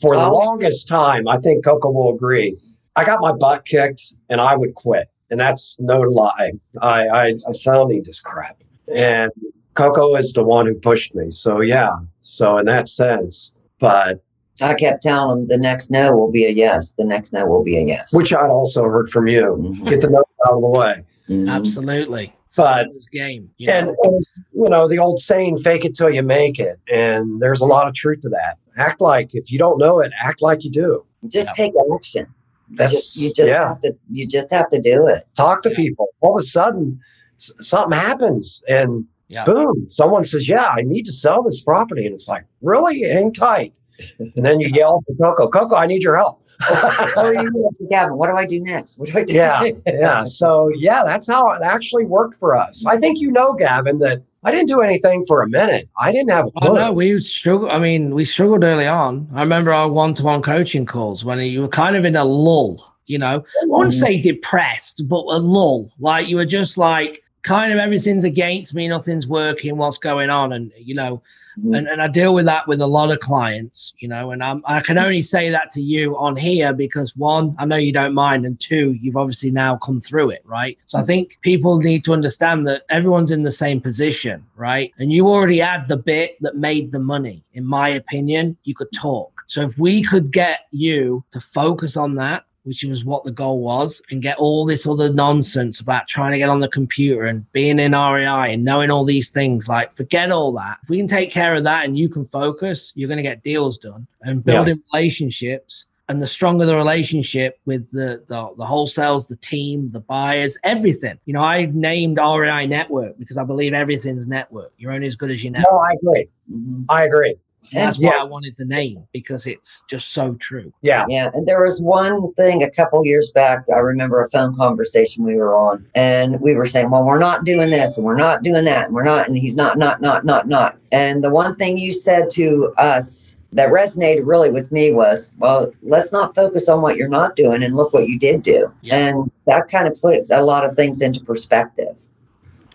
for 0.00 0.16
the 0.16 0.28
longest 0.28 0.88
time, 0.88 1.28
I 1.28 1.38
think 1.38 1.64
Coco 1.64 1.90
will 1.90 2.14
agree. 2.14 2.56
I 2.96 3.04
got 3.04 3.20
my 3.20 3.32
butt 3.32 3.64
kicked 3.64 4.14
and 4.28 4.40
I 4.40 4.56
would 4.56 4.74
quit. 4.74 5.08
And 5.30 5.40
that's 5.40 5.78
no 5.80 6.00
lie. 6.00 6.52
I, 6.82 7.06
I, 7.06 7.24
I 7.28 7.32
sound 7.32 7.56
sounding 7.56 8.04
just 8.04 8.24
crap. 8.24 8.56
And 8.94 9.30
Coco 9.74 10.14
is 10.16 10.32
the 10.32 10.42
one 10.44 10.66
who 10.66 10.74
pushed 10.74 11.14
me. 11.14 11.30
So 11.30 11.60
yeah. 11.60 11.90
So 12.20 12.58
in 12.58 12.66
that 12.66 12.88
sense, 12.88 13.52
but 13.78 14.22
I 14.62 14.74
kept 14.74 15.02
telling 15.02 15.38
him 15.38 15.44
the 15.44 15.58
next 15.58 15.90
no 15.90 16.14
will 16.14 16.30
be 16.30 16.44
a 16.44 16.50
yes. 16.50 16.94
The 16.94 17.04
next 17.04 17.32
no 17.32 17.46
will 17.46 17.64
be 17.64 17.76
a 17.76 17.80
yes. 17.82 18.12
which 18.12 18.32
I'd 18.32 18.50
also 18.50 18.84
heard 18.84 19.08
from 19.08 19.26
you. 19.26 19.42
Mhm. 19.76 19.88
Get 19.88 20.00
the 20.02 20.10
no 20.10 20.22
out 20.46 20.52
of 20.54 20.60
the 20.60 20.68
way. 20.68 21.02
Mhm. 21.28 21.48
absolutely 21.50 22.32
But 22.56 22.88
this 22.92 23.08
game 23.08 23.50
you 23.56 23.66
know? 23.66 23.72
and, 23.72 23.88
and 23.88 24.22
you 24.52 24.68
know 24.68 24.86
the 24.86 24.98
old 24.98 25.18
saying 25.20 25.58
fake 25.58 25.84
it 25.86 25.96
till 25.96 26.10
you 26.10 26.22
make 26.22 26.58
it 26.60 26.78
and 26.92 27.40
there's 27.40 27.62
a 27.62 27.64
lot 27.66 27.88
of 27.88 27.94
truth 27.94 28.20
to 28.20 28.28
that 28.28 28.58
act 28.76 29.00
like 29.00 29.30
if 29.32 29.50
you 29.50 29.58
don't 29.58 29.78
know 29.78 30.00
it 30.00 30.12
act 30.22 30.42
like 30.42 30.62
you 30.62 30.70
do 30.70 31.02
Just 31.26 31.48
Yeah. 31.48 31.64
take 31.64 31.72
action. 31.94 32.26
You 32.70 32.76
just, 32.88 33.16
you 33.16 33.32
just 33.32 33.52
yeah 33.52 33.68
have 33.68 33.80
to. 33.80 33.94
You 34.10 34.26
just 34.26 34.50
have 34.50 34.68
to 34.70 34.80
do 34.80 35.06
it. 35.06 35.24
talk 35.36 35.62
to 35.62 35.70
Yeah. 35.70 35.76
people 35.76 36.08
all 36.20 36.36
of 36.36 36.42
a 36.42 36.46
sudden 36.46 37.00
s- 37.38 37.52
something 37.60 37.96
happens 37.98 38.62
and 38.68 39.04
Yeah. 39.28 39.44
boom 39.44 39.88
someone 39.88 40.24
says 40.24 40.48
yeah 40.48 40.68
i 40.78 40.82
need 40.82 41.04
to 41.06 41.12
sell 41.12 41.42
this 41.42 41.60
property 41.62 42.04
and 42.06 42.14
it's 42.14 42.28
like 42.28 42.44
really 42.62 43.02
hang 43.02 43.32
tight 43.32 43.72
and 44.18 44.44
then 44.44 44.60
you 44.60 44.68
yell 44.68 45.00
for 45.06 45.14
coco 45.22 45.48
coco 45.48 45.76
i 45.76 45.86
need 45.86 46.02
your 46.02 46.16
help 46.16 46.40
Or 46.70 47.26
oh, 47.26 47.30
you 47.32 47.50
go 47.80 47.86
Gavin. 47.90 48.16
What 48.16 48.28
do 48.30 48.36
I 48.36 48.46
do 48.46 48.60
next? 48.60 48.96
What 48.98 49.08
do 49.08 49.18
I 49.18 49.24
do? 49.24 49.34
yeah 49.34 49.62
yeah 49.86 50.24
so 50.24 50.70
yeah 50.76 51.02
that's 51.04 51.26
how 51.26 51.50
it 51.50 51.62
actually 51.62 52.04
worked 52.04 52.36
for 52.38 52.56
us 52.56 52.84
i 52.86 52.96
think 52.96 53.18
you 53.18 53.30
know 53.30 53.52
gavin 53.54 53.98
that 53.98 54.22
i 54.44 54.50
didn't 54.50 54.68
do 54.68 54.80
anything 54.80 55.24
for 55.26 55.42
a 55.42 55.48
minute 55.48 55.88
i 55.98 56.12
didn't 56.12 56.30
have 56.30 56.46
a 56.46 56.52
Oh 56.56 56.60
clue 56.60 56.74
no, 56.74 56.92
we 56.92 57.18
struggled. 57.20 57.70
I 57.70 57.78
mean, 57.78 58.14
we 58.14 58.24
struggled 58.24 58.64
early 58.64 58.86
on. 58.86 59.28
I 59.34 59.40
remember 59.40 59.72
our 59.72 59.88
one-to-one 59.88 60.42
coaching 60.42 60.86
calls 60.86 61.24
when 61.24 61.38
you 61.40 61.62
were 61.62 61.68
kind 61.68 61.96
of 61.96 62.04
in 62.04 62.16
a 62.16 62.24
lull. 62.24 62.94
You 63.06 63.18
know, 63.18 63.44
I 63.62 63.66
wouldn't 63.66 63.94
mm-hmm. 63.94 64.04
say 64.04 64.20
depressed, 64.20 65.02
but 65.08 65.24
a 65.28 65.38
lull. 65.38 65.90
Like 65.98 66.28
you 66.28 66.36
were 66.36 66.46
just 66.46 66.78
like 66.78 67.22
kind 67.42 67.72
of 67.72 67.78
everything's 67.78 68.24
against 68.24 68.74
me, 68.74 68.88
nothing's 68.88 69.28
working, 69.28 69.76
what's 69.76 69.98
going 69.98 70.30
on? 70.30 70.52
And, 70.52 70.72
you 70.76 70.94
know, 70.94 71.22
Mhm. 71.58 71.78
and, 71.78 71.88
and 71.88 72.02
I 72.02 72.08
deal 72.08 72.34
with 72.34 72.46
that 72.46 72.66
with 72.66 72.80
a 72.80 72.86
lot 72.86 73.10
of 73.10 73.20
clients, 73.20 73.92
you 73.98 74.08
know, 74.08 74.32
and 74.32 74.42
I'm, 74.42 74.62
I 74.66 74.80
can 74.80 74.98
only 74.98 75.22
say 75.22 75.50
that 75.50 75.70
to 75.72 75.80
you 75.82 76.16
on 76.18 76.36
here 76.36 76.72
because 76.72 77.16
one, 77.16 77.54
I 77.58 77.64
know 77.64 77.76
you 77.76 77.92
don't 77.92 78.14
mind, 78.14 78.44
and 78.44 78.58
two, 78.58 78.92
you've 79.00 79.16
obviously 79.16 79.50
now 79.50 79.76
come 79.76 80.00
through 80.00 80.30
it, 80.30 80.42
right? 80.44 80.78
So 80.86 80.98
I 80.98 81.02
think 81.02 81.40
people 81.42 81.78
need 81.78 82.04
to 82.04 82.12
understand 82.12 82.66
that 82.68 82.82
everyone's 82.88 83.30
in 83.30 83.42
the 83.42 83.52
same 83.52 83.80
position, 83.80 84.44
right? 84.56 84.92
And 84.98 85.12
you 85.12 85.28
already 85.28 85.58
had 85.58 85.88
the 85.88 85.96
bit 85.96 86.36
that 86.40 86.56
made 86.56 86.92
the 86.92 86.98
money, 86.98 87.44
in 87.52 87.64
my 87.64 87.88
opinion. 87.90 88.56
You 88.64 88.74
could 88.74 88.92
talk. 88.92 89.30
So 89.46 89.62
if 89.62 89.78
we 89.78 90.02
could 90.02 90.32
get 90.32 90.60
you 90.70 91.22
to 91.30 91.40
focus 91.40 91.96
on 91.96 92.14
that, 92.16 92.44
which 92.64 92.82
was 92.84 93.04
what 93.04 93.24
the 93.24 93.30
goal 93.30 93.60
was, 93.60 94.02
and 94.10 94.22
get 94.22 94.38
all 94.38 94.66
this 94.66 94.86
other 94.86 95.12
nonsense 95.12 95.80
about 95.80 96.08
trying 96.08 96.32
to 96.32 96.38
get 96.38 96.48
on 96.48 96.60
the 96.60 96.68
computer 96.68 97.24
and 97.24 97.50
being 97.52 97.78
in 97.78 97.92
REI 97.92 98.52
and 98.52 98.64
knowing 98.64 98.90
all 98.90 99.04
these 99.04 99.30
things. 99.30 99.68
Like, 99.68 99.94
forget 99.94 100.32
all 100.32 100.52
that. 100.52 100.78
If 100.82 100.88
we 100.88 100.96
can 100.96 101.08
take 101.08 101.30
care 101.30 101.54
of 101.54 101.64
that 101.64 101.84
and 101.84 101.98
you 101.98 102.08
can 102.08 102.24
focus, 102.24 102.92
you're 102.94 103.08
going 103.08 103.18
to 103.18 103.22
get 103.22 103.42
deals 103.42 103.78
done 103.78 104.06
and 104.22 104.44
building 104.44 104.82
relationships. 104.92 105.88
And 106.10 106.20
the 106.20 106.26
stronger 106.26 106.66
the 106.66 106.76
relationship 106.76 107.58
with 107.64 107.90
the, 107.90 108.22
the 108.28 108.54
the 108.58 108.64
wholesales, 108.64 109.26
the 109.26 109.36
team, 109.36 109.90
the 109.90 110.00
buyers, 110.00 110.58
everything. 110.62 111.18
You 111.24 111.32
know, 111.32 111.40
I 111.40 111.70
named 111.72 112.18
REI 112.18 112.66
Network 112.66 113.18
because 113.18 113.38
I 113.38 113.44
believe 113.44 113.72
everything's 113.72 114.26
network. 114.26 114.74
You're 114.76 114.92
only 114.92 115.06
as 115.06 115.16
good 115.16 115.30
as 115.30 115.42
your 115.42 115.52
network. 115.52 115.72
No, 115.72 115.78
I 115.78 115.92
agree. 115.94 116.28
Mhm. 116.52 116.84
I 116.90 117.04
agree. 117.04 117.34
That's 117.72 117.98
yeah. 117.98 118.10
why 118.10 118.16
I 118.18 118.24
wanted 118.24 118.54
the 118.56 118.64
name 118.64 119.06
because 119.12 119.46
it's 119.46 119.84
just 119.88 120.12
so 120.12 120.34
true. 120.34 120.72
Yeah. 120.82 121.06
Yeah, 121.08 121.30
and 121.34 121.46
there 121.46 121.62
was 121.62 121.80
one 121.80 122.32
thing 122.34 122.62
a 122.62 122.70
couple 122.70 123.04
years 123.04 123.30
back. 123.32 123.64
I 123.74 123.78
remember 123.78 124.20
a 124.20 124.28
phone 124.30 124.56
conversation 124.56 125.24
we 125.24 125.36
were 125.36 125.56
on, 125.56 125.86
and 125.94 126.40
we 126.40 126.54
were 126.54 126.66
saying, 126.66 126.90
"Well, 126.90 127.04
we're 127.04 127.18
not 127.18 127.44
doing 127.44 127.70
this, 127.70 127.96
and 127.96 128.04
we're 128.04 128.16
not 128.16 128.42
doing 128.42 128.64
that, 128.64 128.86
and 128.86 128.94
we're 128.94 129.04
not." 129.04 129.26
And 129.26 129.36
he's 129.36 129.54
not, 129.54 129.78
not, 129.78 130.00
not, 130.00 130.24
not, 130.24 130.48
not. 130.48 130.76
And 130.92 131.22
the 131.22 131.30
one 131.30 131.56
thing 131.56 131.78
you 131.78 131.92
said 131.92 132.30
to 132.30 132.72
us 132.78 133.36
that 133.52 133.68
resonated 133.68 134.22
really 134.24 134.50
with 134.50 134.72
me 134.72 134.92
was, 134.92 135.30
"Well, 135.38 135.72
let's 135.82 136.12
not 136.12 136.34
focus 136.34 136.68
on 136.68 136.82
what 136.82 136.96
you're 136.96 137.08
not 137.08 137.36
doing, 137.36 137.62
and 137.62 137.74
look 137.76 137.92
what 137.92 138.08
you 138.08 138.18
did 138.18 138.42
do." 138.42 138.72
Yeah. 138.82 138.96
And 138.96 139.30
that 139.46 139.68
kind 139.68 139.88
of 139.88 140.00
put 140.00 140.30
a 140.30 140.42
lot 140.42 140.64
of 140.64 140.74
things 140.74 141.00
into 141.00 141.20
perspective. 141.20 141.96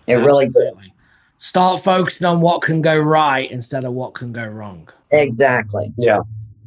It 0.08 0.16
really 0.16 0.50
did. 0.50 0.74
Absolutely. 1.40 1.80
Start 1.80 1.84
focusing 1.84 2.28
on 2.28 2.42
what 2.42 2.62
can 2.62 2.82
go 2.82 2.98
right 2.98 3.50
instead 3.50 3.86
of 3.86 3.94
what 3.94 4.14
can 4.14 4.32
go 4.34 4.46
wrong. 4.46 4.90
Exactly. 5.12 5.92
Yeah. 5.98 6.20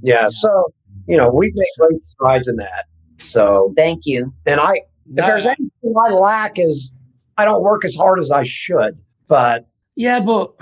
Yeah. 0.03 0.29
So, 0.29 0.73
you 1.07 1.17
know, 1.17 1.31
we've 1.31 1.55
made 1.55 1.67
great 1.79 2.03
strides 2.03 2.49
in 2.49 2.57
that. 2.57 2.87
So, 3.19 3.73
Thank 3.77 4.07
you. 4.07 4.33
and 4.47 4.61
I, 4.61 4.73
if 4.75 4.83
No, 5.07 5.27
there's 5.27 5.47
anything 5.47 5.95
I 5.97 6.11
lack 6.13 6.59
is 6.59 6.93
I 7.37 7.45
don't 7.45 7.63
work 7.63 7.85
as 7.85 7.95
hard 7.95 8.19
as 8.19 8.31
I 8.31 8.45
should, 8.45 8.99
but 9.29 9.67
yeah, 9.95 10.21
but 10.21 10.53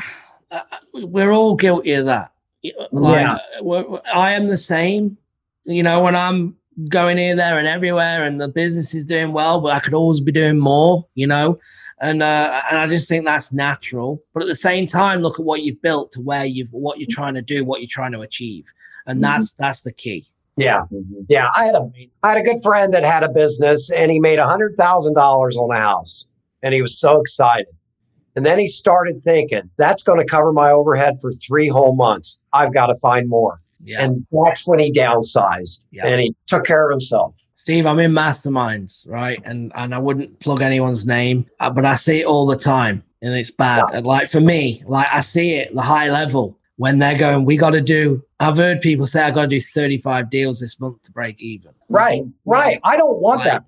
uh, 0.51 0.61
we're 0.95 1.33
all 1.33 1.55
guilty 1.57 1.93
of 1.93 2.07
that. 2.07 2.33
Like, 2.93 3.27
uh, 3.27 3.39
we're- 3.63 4.01
I 4.13 4.33
am 4.33 4.49
the 4.49 4.59
same. 4.59 5.17
You 5.65 5.83
know, 5.83 6.03
when 6.03 6.17
I'm 6.17 6.57
going 6.89 7.17
here, 7.17 7.37
there, 7.37 7.59
and 7.59 7.69
everywhere, 7.69 8.25
and 8.25 8.41
the 8.41 8.49
business 8.49 8.93
is 8.95 9.05
doing 9.05 9.33
well, 9.33 9.61
but 9.61 9.73
I 9.73 9.81
could 9.81 9.95
always 9.95 10.21
be 10.21 10.33
doing 10.33 10.59
more. 10.59 11.07
You 11.15 11.27
know, 11.29 11.59
and 12.01 12.23
uh, 12.23 12.61
and 12.71 12.79
I 12.79 12.87
just 12.87 13.09
think 13.09 13.25
that's 13.25 13.53
natural. 13.53 14.23
But 14.33 14.43
at 14.43 14.49
the 14.49 14.55
same 14.55 14.87
time, 14.87 15.21
look 15.21 15.39
at 15.39 15.45
what 15.45 15.63
you've 15.63 15.81
built 15.83 16.13
to 16.13 16.21
where 16.21 16.45
you've 16.45 16.73
what 16.73 16.99
you're 16.99 17.09
trying 17.11 17.35
to 17.35 17.43
do, 17.43 17.65
what 17.65 17.81
you're 17.81 17.89
trying 17.91 18.13
to 18.13 18.21
achieve, 18.21 18.65
and 19.07 19.23
that's 19.23 19.53
that's 19.55 19.83
the 19.83 19.93
key. 19.93 20.27
yeah. 20.57 20.83
Mhm. 20.93 21.27
Yeah. 21.29 21.49
I 21.57 21.67
had 21.67 21.75
a 21.75 21.91
I 22.23 22.29
had 22.31 22.39
a 22.39 22.43
good 22.43 22.63
friend 22.63 22.93
that 22.95 23.03
had 23.05 23.23
a 23.23 23.29
business 23.29 23.91
and 23.91 24.11
he 24.11 24.19
made 24.21 24.39
a 24.39 24.47
hundred 24.47 24.75
thousand 24.77 25.15
dollars 25.15 25.57
on 25.57 25.71
a 25.71 25.79
house 25.81 26.27
and 26.63 26.75
he 26.75 26.83
was 26.83 26.99
so 26.99 27.21
excited. 27.21 27.67
And 28.37 28.45
then 28.47 28.59
he 28.59 28.69
started 28.69 29.23
thinking, 29.25 29.69
that's 29.77 30.03
going 30.03 30.19
to 30.21 30.25
cover 30.25 30.53
my 30.53 30.71
overhead 30.71 31.19
for 31.21 31.33
three 31.33 31.69
whole 31.69 31.95
months. 31.97 32.39
I've 32.53 32.73
got 32.73 32.87
to 32.87 32.95
find 32.97 33.29
more. 33.29 33.61
yeah. 33.81 34.03
And 34.05 34.25
that's 34.45 34.67
when 34.67 34.79
he 34.79 34.93
downsized 34.93 35.85
Yeah. 35.91 36.07
and 36.07 36.21
he 36.21 36.35
took 36.47 36.65
care 36.65 36.89
of 36.89 36.93
himself. 36.93 37.35
Steve, 37.61 37.85
I'm 37.85 37.99
in 37.99 38.11
masterminds, 38.13 39.07
right? 39.07 39.39
And 39.45 39.71
and 39.75 39.95
I 39.95 39.99
wouldn't 39.99 40.41
plug 40.41 40.63
anyone's 40.63 41.07
name, 41.07 41.45
uh, 41.61 41.69
but 41.69 41.85
I 41.85 41.95
see 41.95 42.21
it 42.21 42.25
all 42.25 42.47
the 42.47 42.57
time, 42.57 43.05
and 43.21 43.35
it's 43.35 43.51
bad. 43.51 43.85
And 43.93 44.07
like 44.07 44.31
for 44.31 44.41
me, 44.41 44.83
like 44.87 45.09
I 45.13 45.21
see 45.21 45.57
it 45.57 45.75
the 45.75 45.83
high 45.83 46.09
level 46.09 46.59
when 46.77 46.99
they're 46.99 47.19
going, 47.19 47.45
we 47.45 47.59
got 47.59 47.71
to 47.73 47.83
do. 47.83 48.25
I've 48.41 48.57
heard 48.57 48.81
people 48.81 49.07
say 49.07 49.23
I 49.23 49.31
got 49.31 49.43
to 49.43 49.47
do 49.49 49.61
35 49.61 50.31
deals 50.31 50.59
this 50.59 50.81
month 50.81 51.03
to 51.03 51.13
break 51.13 51.43
even. 51.43 51.73
Right. 51.91 52.23
Right. 52.47 52.81
I 52.83 52.97
don't 52.97 53.21
want 53.21 53.45
that. 53.45 53.67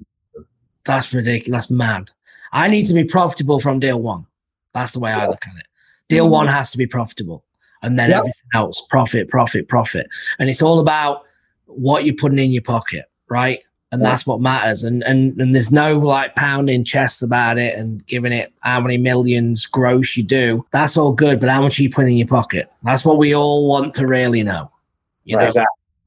That's 0.86 1.12
ridiculous. 1.12 1.66
That's 1.66 1.70
mad. 1.70 2.12
I 2.52 2.68
need 2.68 2.86
to 2.86 2.94
be 2.94 3.04
profitable 3.04 3.60
from 3.60 3.78
deal 3.78 4.00
one. 4.00 4.24
That's 4.72 4.92
the 4.92 5.00
way 5.00 5.12
I 5.12 5.26
look 5.26 5.46
at 5.46 5.54
it. 5.54 5.66
Deal 6.08 6.30
one 6.30 6.46
has 6.46 6.70
to 6.70 6.78
be 6.78 6.86
profitable, 6.86 7.44
and 7.82 7.98
then 7.98 8.08
Yep. 8.08 8.18
everything 8.20 8.48
else, 8.54 8.82
profit, 8.88 9.28
profit, 9.28 9.68
profit. 9.68 10.06
And 10.38 10.48
it's 10.48 10.62
all 10.62 10.80
about 10.80 11.24
what 11.66 12.06
you're 12.06 12.14
putting 12.14 12.38
in 12.38 12.52
your 12.52 12.62
pocket, 12.62 13.04
right? 13.28 13.60
And 13.92 14.02
that's 14.02 14.26
what 14.26 14.40
matters. 14.40 14.82
And 14.84 15.02
and 15.02 15.38
and 15.38 15.54
there's 15.54 15.70
no 15.70 15.98
like 15.98 16.34
pounding 16.34 16.82
chests 16.82 17.20
about 17.20 17.58
it 17.58 17.78
and 17.78 18.04
giving 18.06 18.32
it 18.32 18.50
how 18.60 18.80
many 18.80 18.96
millions 18.96 19.66
gross 19.66 20.16
you 20.16 20.22
do. 20.22 20.64
That's 20.70 20.96
all 20.96 21.12
good, 21.12 21.38
but 21.38 21.50
how 21.50 21.60
much 21.60 21.78
are 21.78 21.82
you 21.82 21.90
putting 21.90 22.12
in 22.12 22.18
your 22.18 22.26
pocket? 22.26 22.72
That's 22.82 23.04
what 23.04 23.18
we 23.18 23.34
all 23.34 23.68
want 23.68 23.92
to 23.94 24.06
really 24.06 24.42
know. 24.42 24.70
You 25.24 25.36
know? 25.36 25.44
Exactly. 25.44 25.66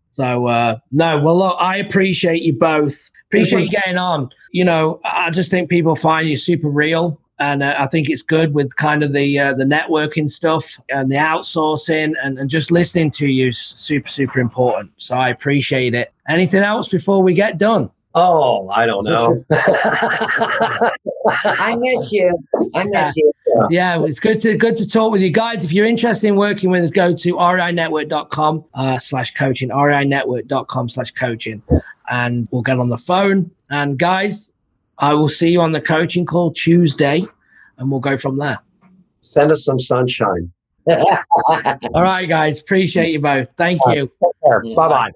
So 0.09 0.47
uh 0.47 0.77
no, 0.91 1.19
well 1.19 1.37
look, 1.37 1.57
I 1.59 1.77
appreciate 1.77 2.41
you 2.41 2.53
both. 2.53 3.11
Appreciate 3.27 3.61
you 3.61 3.69
getting 3.69 3.97
on. 3.97 4.29
You 4.51 4.65
know, 4.65 4.99
I 5.05 5.29
just 5.29 5.51
think 5.51 5.69
people 5.69 5.95
find 5.95 6.27
you 6.27 6.37
super 6.37 6.69
real. 6.69 7.21
And 7.39 7.61
uh, 7.63 7.75
I 7.77 7.87
think 7.87 8.09
it's 8.09 8.21
good 8.21 8.53
with 8.53 8.73
kind 8.77 9.03
of 9.03 9.11
the 9.11 9.37
uh, 9.37 9.53
the 9.53 9.65
networking 9.65 10.29
stuff 10.29 10.79
and 10.89 11.09
the 11.11 11.15
outsourcing 11.15 12.13
and, 12.23 12.37
and 12.39 12.49
just 12.49 12.71
listening 12.71 13.11
to 13.11 13.27
you 13.27 13.49
is 13.49 13.57
super 13.59 14.07
super 14.07 14.39
important. 14.39 14.91
So 14.97 15.15
I 15.15 15.29
appreciate 15.29 15.93
it. 15.93 16.13
Anything 16.29 16.63
else 16.63 16.87
before 16.87 17.21
we 17.21 17.33
get 17.33 17.57
done? 17.57 17.91
Oh, 18.17 18.69
I 18.69 18.85
don't 18.85 19.03
know. 19.03 19.43
I 21.45 21.75
miss 21.77 22.11
you. 22.11 22.37
I 22.73 22.83
miss 22.83 22.91
Yeah. 22.93 23.11
you. 23.15 23.31
yeah, 23.69 24.03
it's 24.05 24.19
good 24.19 24.39
to 24.41 24.55
good 24.57 24.77
to 24.77 24.87
talk 24.87 25.11
with 25.11 25.21
you 25.21 25.31
guys. 25.31 25.63
If 25.65 25.73
you're 25.73 25.85
interested 25.85 26.27
in 26.27 26.35
working 26.37 26.69
with 26.69 26.83
us, 26.83 26.91
go 26.91 27.13
to 27.15 27.33
reinetwork.com 27.35 28.65
uh, 28.73 28.97
slash 28.99 29.33
coaching, 29.33 29.69
reinetwork.com 29.69 30.89
slash 30.89 31.11
coaching, 31.11 31.61
and 32.09 32.47
we'll 32.51 32.61
get 32.61 32.79
on 32.79 32.89
the 32.89 32.97
phone. 32.97 33.51
And 33.69 33.97
guys, 33.97 34.53
I 34.99 35.13
will 35.13 35.29
see 35.29 35.49
you 35.49 35.61
on 35.61 35.71
the 35.71 35.81
coaching 35.81 36.25
call 36.25 36.51
Tuesday, 36.51 37.25
and 37.77 37.91
we'll 37.91 37.99
go 37.99 38.17
from 38.17 38.37
there. 38.37 38.59
Send 39.21 39.51
us 39.51 39.65
some 39.65 39.79
sunshine. 39.79 40.51
All 40.87 42.03
right, 42.03 42.27
guys, 42.27 42.61
appreciate 42.61 43.11
you 43.11 43.19
both. 43.19 43.47
Thank 43.57 43.81
you. 43.87 44.11
Bye 44.75 44.87
bye. 44.87 45.11